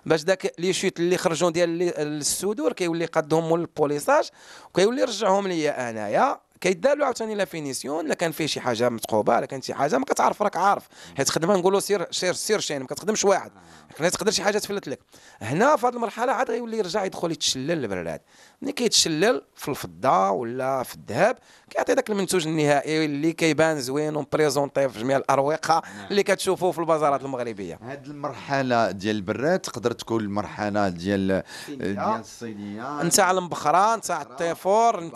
باش 0.07 0.23
داك 0.23 0.53
les 0.59 0.72
chutes 0.72 0.95
اللي 0.98 1.16
خرجوا 1.16 1.50
ديال 1.50 1.92
الصدور 1.98 2.72
كيولي 2.72 3.04
قادهم 3.04 3.48
مول 3.48 3.61
ال 3.61 3.67
polissage 3.67 4.29
وكيولي 4.68 5.00
يرجعهم 5.02 5.48
ليا 5.48 5.90
انايا. 5.90 6.45
كيدار 6.61 6.97
له 6.97 7.05
عاوتاني 7.05 7.35
la 7.35 7.44
finition 7.44 8.07
لا 8.07 8.14
كان 8.14 8.33
فيه 8.33 8.47
شي 8.47 8.61
حاجة 8.61 8.88
متقوبة 8.88 9.40
لا 9.40 9.47
كان 9.47 9.62
شي 9.62 9.75
حاجة 9.75 9.99
ما 9.99 10.05
كتعرف 10.05 10.42
راك 10.42 10.57
عارف. 10.57 10.88
حيت 11.16 11.29
خدمه 11.29 11.57
نقولوا 11.57 11.81
سير 11.81 12.07
سير 12.11 12.33
سير 12.33 12.61
شين 12.61 12.81
ما 12.81 12.87
كتخدمش 12.87 13.25
واحد. 13.25 13.53
لا 14.01 14.09
تقدر 14.09 14.31
شي 14.31 14.42
حاجة 14.42 14.59
تفلت 14.59 14.88
لك. 14.88 14.99
هنا 15.40 15.77
في 15.77 15.87
هذه 15.87 15.95
المرحلة 15.95 16.33
عاد 16.33 16.51
غيولي 16.51 16.79
يرجع 16.79 17.05
يدخل 17.05 17.33
يتشلل 17.33 17.85
البراد 17.85 18.21
ملي 18.62 18.73
كيتشلل 18.73 19.42
في 19.55 19.69
الفضة 19.69 20.31
ولا 20.31 20.83
في 20.83 20.95
الذهب 20.95 21.38
كيعطي 21.71 21.95
داك 21.95 22.11
المنتوج 22.11 22.47
النهائي 22.47 23.05
اللي 23.05 23.33
كيبان 23.33 23.81
زوين 23.81 24.16
وم 24.16 24.31
présenté 24.31 24.88
في 24.88 24.99
جميع 24.99 25.16
الأروقة 25.16 25.83
اللي 26.11 26.23
كتشوفوا 26.23 26.73
في 26.73 26.79
البازارات 26.79 27.23
المغربية. 27.23 27.79
هذه 27.83 28.07
المرحلة 28.07 28.90
ديال 28.90 29.16
البراد 29.16 29.59
تقدر 29.59 29.92
تكون 29.92 30.21
المرحلة 30.21 30.88
ديال 30.88 31.42
ديال 31.69 31.99
الصينية. 31.99 33.03
نتاع 33.03 33.31
المبخره 33.31 33.97
نتاع 33.97 34.23
الطيفور 34.23 35.11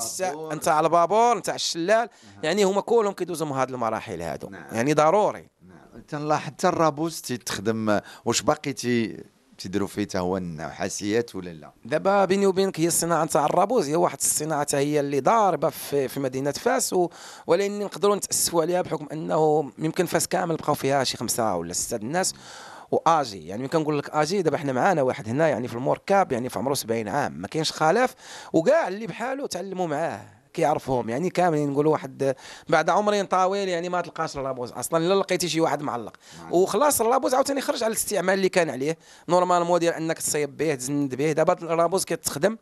نتاع 0.53 0.81
البابور. 0.81 1.30
البابور 1.31 1.39
نتاع 1.39 1.55
الشلال 1.55 2.09
يعني 2.43 2.65
هما 2.65 2.81
كلهم 2.81 3.13
كيدوزوا 3.13 3.47
من 3.47 3.53
هذه 3.53 3.69
المراحل 3.69 4.23
هادو. 4.23 4.49
نعم. 4.49 4.67
يعني 4.73 4.95
ضروري. 4.95 5.49
نعم. 5.69 6.03
تنلاحظ 6.09 6.45
حتى 6.47 6.69
الرابوز 6.69 7.23
تيتخدم 7.23 8.01
واش 8.25 8.43
باقي 8.43 8.73
تي 8.73 9.25
تيديروا 9.59 9.89
فيه 9.89 10.03
حتى 10.03 10.19
هو 10.19 10.37
النحاسيات 10.37 11.35
ولا 11.35 11.51
لا؟ 11.51 11.73
دابا 11.85 12.25
بيني 12.25 12.47
وبينك 12.47 12.81
هي 12.81 12.87
الصناعة 12.87 13.25
نتاع 13.25 13.45
الرابوز 13.45 13.89
هي 13.89 13.97
واحد 13.97 14.19
الصناعة 14.19 14.67
هي 14.75 15.01
اللي 15.01 15.21
ضاربة 15.21 15.71
في, 15.71 16.09
في 16.09 16.21
مدينة 16.21 16.51
فاس 16.51 16.93
و... 16.93 17.09
ولكن 17.47 17.79
نقدروا 17.79 18.17
نتأسفوا 18.17 18.63
عليها 18.63 18.83
بحكم 18.83 19.07
أنه 19.13 19.71
يمكن 19.79 20.07
فاس 20.07 20.29
كامل 20.29 20.57
بقاو 20.57 20.75
فيها 20.75 21.05
شي 21.05 21.17
خمسة 21.17 21.57
ولا 21.57 21.73
ستة 21.73 21.97
الناس 21.97 22.35
واجي 22.91 23.49
يعني 23.49 23.69
كنقول 23.69 23.99
لك 23.99 24.11
آجي 24.11 24.43
دابا 24.43 24.59
حنا 24.59 24.73
معانا 24.73 25.03
واحد 25.03 25.29
هنا 25.29 25.49
يعني 25.49 25.69
في 25.69 25.75
المركب 25.75 26.33
يعني 26.33 26.49
في 26.49 26.59
عمره 26.59 26.75
70 26.75 27.09
عام 27.09 27.33
ما 27.33 27.49
كاينش 27.49 27.73
خلاف 27.73 28.15
وكاع 28.53 28.89
اللي 28.89 29.07
بحاله 29.07 29.47
تعلموا 29.47 29.87
معاه. 29.87 30.40
كيعرفهم 30.55 31.11
يعني 31.11 31.31
كاملين 31.31 31.71
نقولوا 31.71 31.93
واحد 31.93 32.35
بعد 32.69 32.91
عمر 32.91 33.27
طويل 33.27 33.69
يعني 33.69 33.89
ما 33.89 34.01
تلقاش 34.01 34.37
الرابوز 34.37 34.73
أصلا 34.73 35.07
الا 35.07 35.15
لقيتي 35.15 35.49
شي 35.49 35.61
واحد 35.61 35.83
معلق. 35.83 36.17
وخلاص 36.51 37.01
الرابوز 37.01 37.35
عاوتاني 37.35 37.61
خرج 37.61 37.83
على 37.85 37.91
الاستعمال 37.91 38.35
اللي 38.35 38.49
كان 38.49 38.71
عليه. 38.71 38.99
normalement 39.29 39.79
ديال 39.79 39.95
إنك 39.95 40.19
تصيب 40.19 40.57
به 40.57 40.75
تزند 40.75 41.15
به. 41.15 41.33
دابا 41.33 41.53
الرابوز 41.53 42.05
كيتخدم 42.05 42.57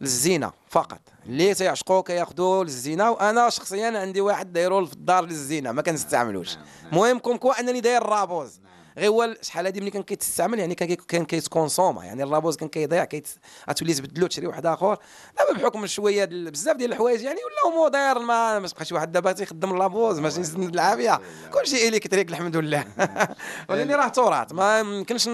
للزينة 0.00 0.52
فقط. 0.68 1.00
اللي 1.26 1.54
تيعشقوا 1.54 2.00
كياخذوا 2.00 2.64
للزينة. 2.64 3.10
وأنا 3.10 3.50
شخصيا 3.50 3.98
عندي 3.98 4.20
واحد 4.20 4.52
دايرو 4.52 4.86
في 4.86 4.92
الدار 4.92 5.24
للزينة 5.24 5.72
ما 5.72 5.82
كنستعملوش. 5.82 6.56
المهم 6.92 7.18
comme 7.18 7.36
quoi 7.36 7.60
أنني 7.60 7.80
داير 7.80 8.02
الرابوز 8.02 8.60
غير 8.98 9.10
هو 9.10 9.34
شحال 9.42 9.66
هادي 9.66 9.80
ملي 9.80 9.90
كان 9.90 10.02
كيتستعمل 10.02 10.58
يعني 10.58 10.74
كان 10.74 10.94
كان 10.94 11.24
كيت 11.24 11.46
consomma 11.46 12.04
يعني 12.04 12.22
الرابوز 12.22 12.56
كان 12.56 12.68
كيضيع 12.68 13.04
كيت 13.04 13.28
غتولي 13.70 13.94
تبدلو 13.94 14.26
تشري 14.26 14.46
واحد 14.46 14.66
آخر. 14.66 14.98
دابا 15.38 15.60
بحكم 15.60 15.86
شوية 15.86 16.24
بزاف 16.24 16.76
ديال 16.76 16.92
الحوايج 16.92 17.22
يعني 17.22 17.38
ولاو 17.44 17.82
moderne 17.82 18.18
ما 18.18 18.58
بقاش 18.58 18.92
واحد 18.92 19.12
دابا 19.12 19.32
تيخدم 19.32 19.70
الرابوز 19.70 20.18
ماشي 20.18 20.40
يسند 20.40 20.74
العافية. 20.74 21.20
كلشي 21.52 21.88
électrique 21.88 22.30
الحمد 22.30 22.56
لله. 22.56 22.84
ولكن 23.68 23.90
راه 23.90 24.08
تراث 24.08 24.52
ما 24.52 24.80
يمكنش 24.80 25.28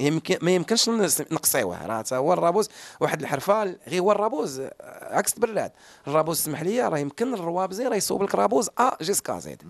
يمكن 0.00 0.38
ما 0.42 0.50
يمكنش 0.50 0.88
نقصيوه. 0.88 1.86
راه 1.86 2.04
هو 2.12 2.32
الرابوز 2.32 2.68
واحد 3.00 3.20
الحرفه 3.20 3.62
غير 3.88 4.02
هو 4.02 4.12
الرابوز 4.12 4.62
عكس 5.02 5.34
البراد 5.34 5.72
الرابوز 6.06 6.40
اسمح 6.40 6.62
لي 6.62 6.88
راه 6.88 6.98
يمكن 6.98 7.34
الروابزي 7.34 7.86
راه 7.86 7.96
يصوب 7.96 8.22
لك 8.22 8.34
رابوز 8.34 8.70
A 8.78 8.96
jusqu'à 9.02 9.38
Z 9.38 9.62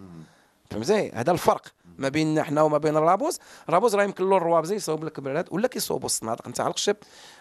فهمتي؟ 0.70 1.10
هذا 1.14 1.32
الفرق. 1.32 1.66
ما 2.02 2.08
بيننا 2.08 2.42
حنا 2.42 2.62
وما 2.62 2.78
بين 2.78 2.96
الرابوز 2.96 3.38
الرابوز 3.68 3.94
راه 3.94 4.04
يمكن 4.04 4.30
له 4.30 4.36
الروابزي 4.36 4.74
يصوب 4.74 5.04
لك 5.04 5.20
براد 5.20 5.48
ولا 5.50 5.68
كيصوبوا 5.68 6.06
الصنادق 6.06 6.48
نتاع 6.48 6.66
الخشب 6.66 6.96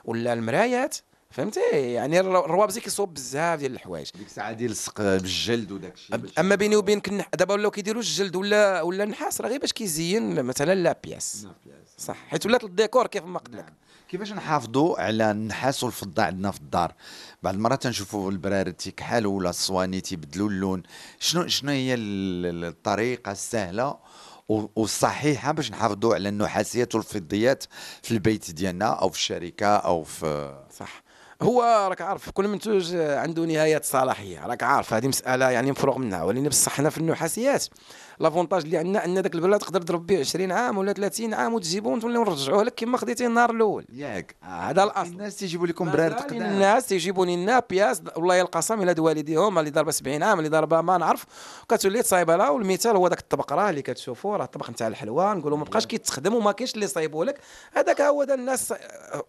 ولا 0.06 0.34
المرايات 0.34 0.98
فهمتي؟ 1.32 1.60
يعني 1.72 2.20
الر- 2.20 2.46
الروابزي 2.46 2.82
كيصوب 2.82 3.14
بزاف 3.14 3.60
ديال 3.60 3.74
الحوايج. 3.74 4.10
ديك 4.16 4.28
الساعة 4.28 4.52
ديال 4.52 4.72
السق 4.72 5.02
بالجلد 5.02 5.72
وداك 5.72 5.94
الشيء 5.94 6.20
أما 6.40 6.56
بيني 6.56 6.76
وبينك. 6.76 7.10
دابا 7.36 7.54
ولاو 7.54 7.72
كيديروا 7.72 8.02
الجلد 8.02 8.36
ولا 8.36 8.82
ولا 8.82 9.04
النحاس 9.04 9.42
راه 9.42 9.50
غير 9.50 9.60
باش 9.60 9.74
كيزين 9.74 10.44
مثلا 10.44 10.76
la 10.76 11.00
pièce 11.04 11.48
صح. 11.98 12.16
حيت 12.30 12.46
ولات 12.46 12.64
الديكور 12.64 13.08
كيف 13.08 13.24
ما 13.24 13.40
قلت 13.40 13.56
لك. 13.56 13.74
كيفاش 14.10 14.32
نحافظوا 14.34 15.02
على 15.02 15.32
النحاس 15.32 15.84
والفضه 15.84 16.24
عندنا 16.24 16.52
في 16.52 16.60
الدار؟ 16.60 16.94
بعض 17.44 17.54
المرات 17.54 17.84
تنشوفوا 17.84 18.32
البرارد 18.32 18.74
تيكحالوا 18.74 19.38
ولا 19.38 19.50
الصواني 19.50 20.02
تيبدلوا 20.02 20.50
اللون. 20.50 20.84
شنو 21.20 21.48
شنو 21.48 21.72
هي 21.72 21.94
ال- 21.94 22.46
ال- 22.46 22.66
الطريقة 22.66 23.32
السهلة 23.32 23.98
والصحيحه 24.48 25.52
باش 25.52 25.72
نحافظوا 25.72 26.14
على 26.16 26.30
النحاسيات 26.30 26.96
والفضيات 26.96 27.64
في 28.04 28.12
البيت 28.12 28.52
ديالنا 28.52 28.86
أو 28.86 29.10
في 29.10 29.18
الشركة 29.18 29.68
أو 29.68 30.04
في 30.04 30.56
صح. 30.78 31.04
هو 31.42 31.88
راك 31.90 32.02
عارف 32.02 32.30
كل 32.30 32.48
منتوج 32.48 32.96
عنده 32.96 33.46
نهايه 33.46 33.82
صلاحية. 33.84 34.46
راك 34.46 34.64
عارف 34.64 34.94
هذه 34.94 35.08
مسألة 35.08 35.50
يعني 35.50 35.72
مفروغ 35.72 35.98
منها. 35.98 36.24
ولكن 36.24 36.50
بصح 36.50 36.72
حنا 36.72 36.90
في 36.90 36.98
النحاسيات 36.98 37.66
l'avantage 38.20 38.64
اللي 38.64 38.78
عندنا 38.78 39.06
أن 39.06 39.20
ذاك 39.20 39.36
البراد 39.36 39.60
تقدر 39.60 39.82
تضرب 39.82 40.08
به 40.08 40.20
20 40.20 40.52
عام 40.52 40.78
ولا 40.78 40.94
30 40.94 41.34
عام 41.34 41.54
وتجيبو 41.54 41.96
وتولي 41.96 42.20
نرجعوه 42.20 42.64
لك 42.64 42.74
كما 42.76 42.98
خديتيه 42.98 43.28
النهار 43.28 43.52
الأول. 43.52 43.86
ياك. 43.94 44.36
آه، 44.44 44.46
هذا 44.46 44.84
الأصل. 44.84 45.12
الناس 45.12 45.36
تيجيبوا 45.36 45.68
لكم 45.68 45.92
برارد 45.92 46.12
مازال 46.14 46.28
قدام 46.28 46.42
الناس 46.42 46.88
تيجيبوني 46.88 47.44
لنا 47.44 47.64
pièce. 47.70 48.02
والله 48.16 48.42
القسم 48.42 48.82
إلى 48.82 49.02
والديهم 49.02 49.60
اللي 49.60 49.70
ضربه 49.70 49.92
70 49.92 50.24
عام 50.24 50.40
اللي 50.40 50.50
ضربه 50.50 50.82
ما 50.82 50.98
نعرف. 50.98 51.26
وكتولي 51.64 52.02
تصايبه 52.02 52.36
لها 52.36 52.50
والمثال 52.50 52.96
هو 52.96 53.08
ذاك 53.08 53.20
الطبق 53.20 53.54
راه 53.54 53.70
اللي 53.70 53.82
كتشوفوا 53.82 54.38
راه 54.38 54.46
الطبق 54.46 54.70
نتاع 54.70 54.88
الحلوى 54.88 55.34
نقولوا 55.34 55.58
ما 55.58 55.64
بقاش 55.64 55.86
كيتخدم 55.86 56.34
وما 56.34 56.52
كاينش 56.52 56.74
اللي 56.74 56.88
صايبوا 56.88 57.26
لك. 57.26 57.40
هذاك 57.74 58.02
هو 58.02 58.24
ذا 58.24 58.34
الناس 58.34 58.74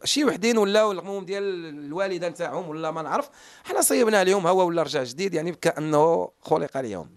شي 0.05 0.25
وحدين 0.25 0.59
ولاو 0.59 0.93
الغموم 0.93 1.25
ديال 1.25 1.43
الوالدة 1.69 2.29
نتاعهم 2.29 2.69
ولا 2.69 2.91
ما 2.91 3.03
نعرف 3.03 3.31
حنا 3.65 3.81
صيبنا 3.81 4.23
اليوم 4.23 4.47
هو 4.47 4.67
ولا 4.67 4.83
رجع 4.83 5.03
جديد 5.03 5.35
يعني 5.35 5.53
كانه 5.53 6.29
خلق 6.43 6.77
اليوم. 6.77 7.09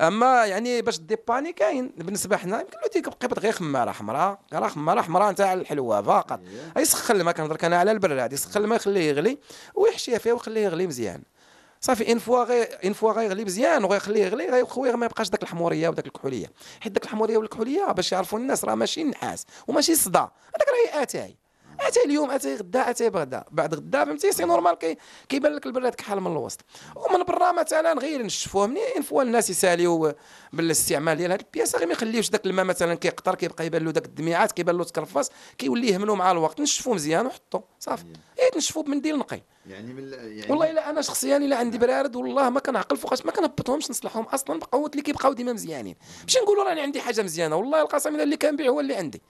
أما 0.00 0.46
يعني 0.46 0.82
باش 0.82 0.98
ديباني 0.98 1.52
كاين. 1.52 1.92
بالنسبة 1.96 2.36
حنا 2.36 2.60
يمكن 2.60 3.00
له 3.00 3.10
قبط 3.10 3.38
غير 3.38 3.52
خمارة 3.52 3.90
حمراء 3.90 4.38
راه 4.52 4.68
خمارة 4.68 5.02
حمراء 5.02 5.32
نتاع 5.32 5.52
الحلوه 5.52 6.02
فقط. 6.02 6.40
يسخن 6.76 7.16
الماء 7.16 7.34
كنهضر 7.34 7.66
أنا 7.66 7.78
على 7.78 7.92
البراد 7.92 8.32
يسخن 8.32 8.60
الماء 8.60 8.76
يخليه 8.76 9.08
يغلي 9.08 9.38
ويحشيه 9.74 10.18
فيه 10.18 10.32
ويخليه 10.32 10.60
يغلي 10.60 10.86
مزيان. 10.86 11.22
صافي 11.80 12.12
ان 12.12 12.18
فوا 12.18 12.44
غير 12.44 12.78
ان 12.84 12.92
فوا 12.92 13.12
غيغلي 13.12 13.44
مزيان 13.44 13.84
وغيخليه 13.84 14.24
يغلي 14.24 14.50
غي 14.50 14.64
خويا 14.64 14.96
ما 14.96 15.06
يبقاش 15.06 15.28
داك 15.28 15.42
الحمورية 15.42 15.88
وداك 15.88 16.06
الكحولية. 16.06 16.52
حيت 16.80 16.92
داك 16.92 17.04
الحمورية 17.04 17.36
والكحولية 17.38 17.92
باش 17.92 18.12
يعرفوا 18.12 18.38
الناس 18.38 18.64
راه 18.64 18.74
ماشي 18.74 19.04
نحاس 19.04 19.46
وماشي 19.68 19.94
صدى. 19.94 20.18
هذاك 20.18 20.68
راه 20.94 21.02
اتاي 21.02 21.36
اتاي 21.80 22.04
اليوم 22.04 22.30
اتاي 22.30 22.56
غدا 22.56 22.90
اتاي 22.90 23.10
بغدا. 23.10 23.44
بعد 23.50 23.74
غدا 23.74 24.04
فهمتي؟ 24.04 24.32
c'est 24.32 24.44
normal 24.44 24.74
كي 24.74 24.96
كيبان 25.28 25.52
لك 25.52 25.66
البراد 25.66 25.94
كحال 25.94 26.20
من 26.20 26.32
الوسط. 26.32 26.60
ومن 26.96 27.24
برا 27.24 27.52
مثلا 27.52 27.92
غير 27.92 28.22
نشفوه 28.22 28.66
منين 28.66 29.02
فوا 29.02 29.22
الناس 29.22 29.50
يساليو 29.50 30.14
بالاستعمال 30.52 31.16
ديال 31.16 31.32
هذه 31.32 31.40
البياسه 31.40 31.78
غير 31.78 31.86
ما 31.86 31.92
يخليوش 31.92 32.30
داك 32.30 32.46
الماء 32.46 32.64
مثلا 32.64 32.94
كيقطر 32.94 33.34
كيبقى 33.34 33.66
يبان 33.66 33.84
له 33.84 33.90
داك 33.90 34.04
الدميعات 34.04 34.52
كيبان 34.52 34.76
له 34.76 34.84
تكرفاس 34.84 35.30
كيولي 35.58 35.88
يهملو 35.88 36.14
مع 36.14 36.30
الوقت. 36.30 36.60
نشفوه 36.60 36.94
مزيان 36.94 37.26
وحطو 37.26 37.60
صافي. 37.80 38.04
إيه 38.38 38.50
تنشفوه 38.50 38.82
بمنديل 38.82 39.18
نقي. 39.18 39.40
يعني 39.66 39.92
من 39.92 40.12
يعني 40.12 40.50
والله 40.50 40.70
إلا 40.70 40.90
أنا 40.90 41.02
شخصيا 41.02 41.36
إلا 41.36 41.56
عندي 41.56 41.78
برارد 41.78 42.16
والله 42.16 42.50
ما 42.50 42.60
كنعقل 42.60 42.96
فوقاش 42.96 43.26
ما 43.26 43.32
كنهبطهمش 43.32 43.90
نصلحهم 43.90 44.24
أصلا 44.24 44.58
بقاو 44.58 44.86
اللي 44.86 45.02
كيبقاو 45.02 45.32
ديما 45.32 45.52
مزيانين. 45.52 45.96
ماشي 46.22 46.38
نقولوا 46.38 46.64
راني 46.64 46.80
عندي 46.80 47.00
حاجة 47.00 47.22
مزيانة 47.22 47.56
والله 47.56 47.82
القسم 47.82 48.14
الا 48.14 48.22
اللي 48.22 48.36
كنبيع 48.36 48.68
هو 48.68 48.80
اللي 48.80 48.94
عندي. 48.94 49.22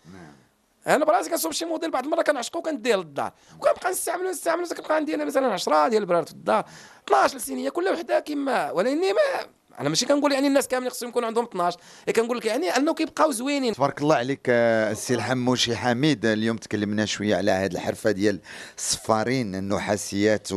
أنا 0.87 1.05
براسي 1.05 1.31
كنصوب 1.31 1.53
شي 1.53 1.65
موديل 1.65 1.91
بعض 1.91 2.05
المرات 2.05 2.27
كنعشقو 2.27 2.59
وكنديه 2.59 2.97
للدار. 2.97 3.33
وكنبقى 3.61 3.91
نستعملو 3.91 4.31
نستعملو 4.31 4.67
كنبقى 4.67 4.97
عندي 4.97 5.15
أنا 5.15 5.25
مثلا 5.25 5.53
10 5.53 5.89
ديال 5.89 6.03
البرارد 6.03 6.27
في 6.27 6.33
الدار. 6.33 6.65
12 7.07 7.37
لسينية 7.37 7.71
كل 7.71 7.89
وحدة 7.89 8.21
كيما 8.21 8.71
ولكن 8.71 9.01
ما 9.01 9.47
أنا 9.81 9.89
ماشي 9.89 10.07
كنقول 10.07 10.33
يعني 10.33 10.47
الناس 10.47 10.69
كاملين 10.69 10.91
خصهم 10.91 11.09
يكون 11.09 11.25
عندهم 11.25 11.45
12 11.45 11.79
إيه 12.09 12.15
كنقول 12.15 12.37
لك 12.37 12.45
يعني 12.45 12.69
أنه 12.69 12.95
كيبقاو 12.95 13.31
زوينين. 13.31 13.75
تبارك 13.75 14.03
الله 14.03 14.17
عليك 14.17 14.41
آه، 14.49 14.93
السي 14.93 15.15
الحموشي 15.15 15.77
حميد. 15.77 16.27
اليوم 16.27 16.57
تكلمنا 16.57 17.05
شوية 17.05 17.37
على 17.37 17.51
هذه 17.51 17.73
الحرفة 17.73 18.11
ديال 18.11 18.41
الصفارين 18.79 19.55
النحاسيات 19.55 20.49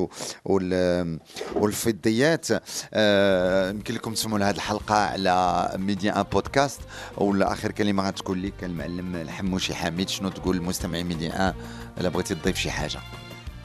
والفضيات. 1.56 2.48
آه، 2.94 3.70
يمكن 3.70 3.94
لكم 3.94 4.14
تسمعوا 4.14 4.40
هذه 4.40 4.56
الحلقة 4.56 4.96
على 4.96 5.70
Medi1 5.78 6.18
Podcast. 6.18 6.82
ولا 7.18 7.54
اخر 7.54 7.72
كلمة 7.72 8.08
غتكون 8.08 8.42
لك 8.42 8.64
المعلم 8.64 9.16
الحموشي 9.16 9.76
حميد. 9.76 10.10
شنو 10.10 10.30
تقول 10.30 10.56
للمستمعين 10.56 11.06
Medi1؟ 11.06 11.54
إلا 11.98 12.10
بغيتي 12.10 12.36
تضيف 12.36 12.58
شي 12.58 12.72
حاجة. 12.72 13.00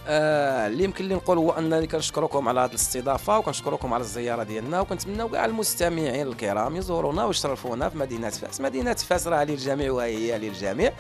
آه 0.09 0.67
اللي 0.67 0.85
يمكن 0.85 1.09
لي 1.09 1.15
نقول 1.15 1.39
هو 1.39 1.51
أنني 1.51 1.87
كنشكركم 1.87 2.49
على 2.49 2.61
هذه 2.61 2.71
الاستضافة 2.71 3.39
وكنشكركم 3.39 3.95
على 3.95 4.01
الزيارة 4.01 4.43
ديالنا 4.43 4.81
وكنتمناو 4.81 5.29
كاع 5.29 5.45
المستمعين 5.45 6.27
الكرام 6.27 6.77
يزورونا 6.77 7.25
ويشرفونا 7.25 7.89
في 7.89 7.99
مدينة 7.99 8.31
فاس. 8.31 8.61
مدينة 8.61 8.95
فاس 8.95 9.27
راه 9.27 9.45
للجميع 9.45 9.93
وهي 9.93 10.39
للجميع. 10.39 10.93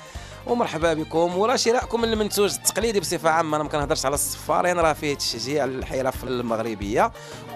ومرحبا 0.46 0.94
بكم 0.94 1.38
وراه 1.38 1.56
شرائكم 1.56 2.00
من 2.00 2.12
المنتوج 2.12 2.54
التقليدي 2.54 3.00
بصفة 3.00 3.30
عامة 3.30 3.56
أنا 3.56 3.64
ما 3.64 3.70
كنهضرش 3.70 4.06
على 4.06 4.14
الصفارين 4.14 4.78
راه 4.78 4.92
فيه 4.92 5.14
تشجيع 5.14 5.64
للحرف 5.64 6.24
المغربية 6.24 7.12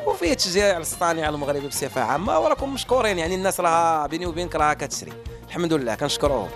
وفيه 0.07 0.35
تشجيع 0.35 0.69
على 0.75 0.83
الصانع 0.83 1.29
المغربي 1.29 1.69
بصفة 1.69 2.01
عامة 2.01 2.39
وراكم 2.39 2.75
مشكورين 2.75 3.19
يعني 3.19 3.35
الناس 3.35 3.61
راه 3.61 4.07
بيني 4.07 4.27
وبينك 4.27 4.57
راه 4.57 4.73
كتشري. 4.75 5.13
الحمد 5.49 5.73
لله 5.73 5.95
كنشكروهم 5.95 6.49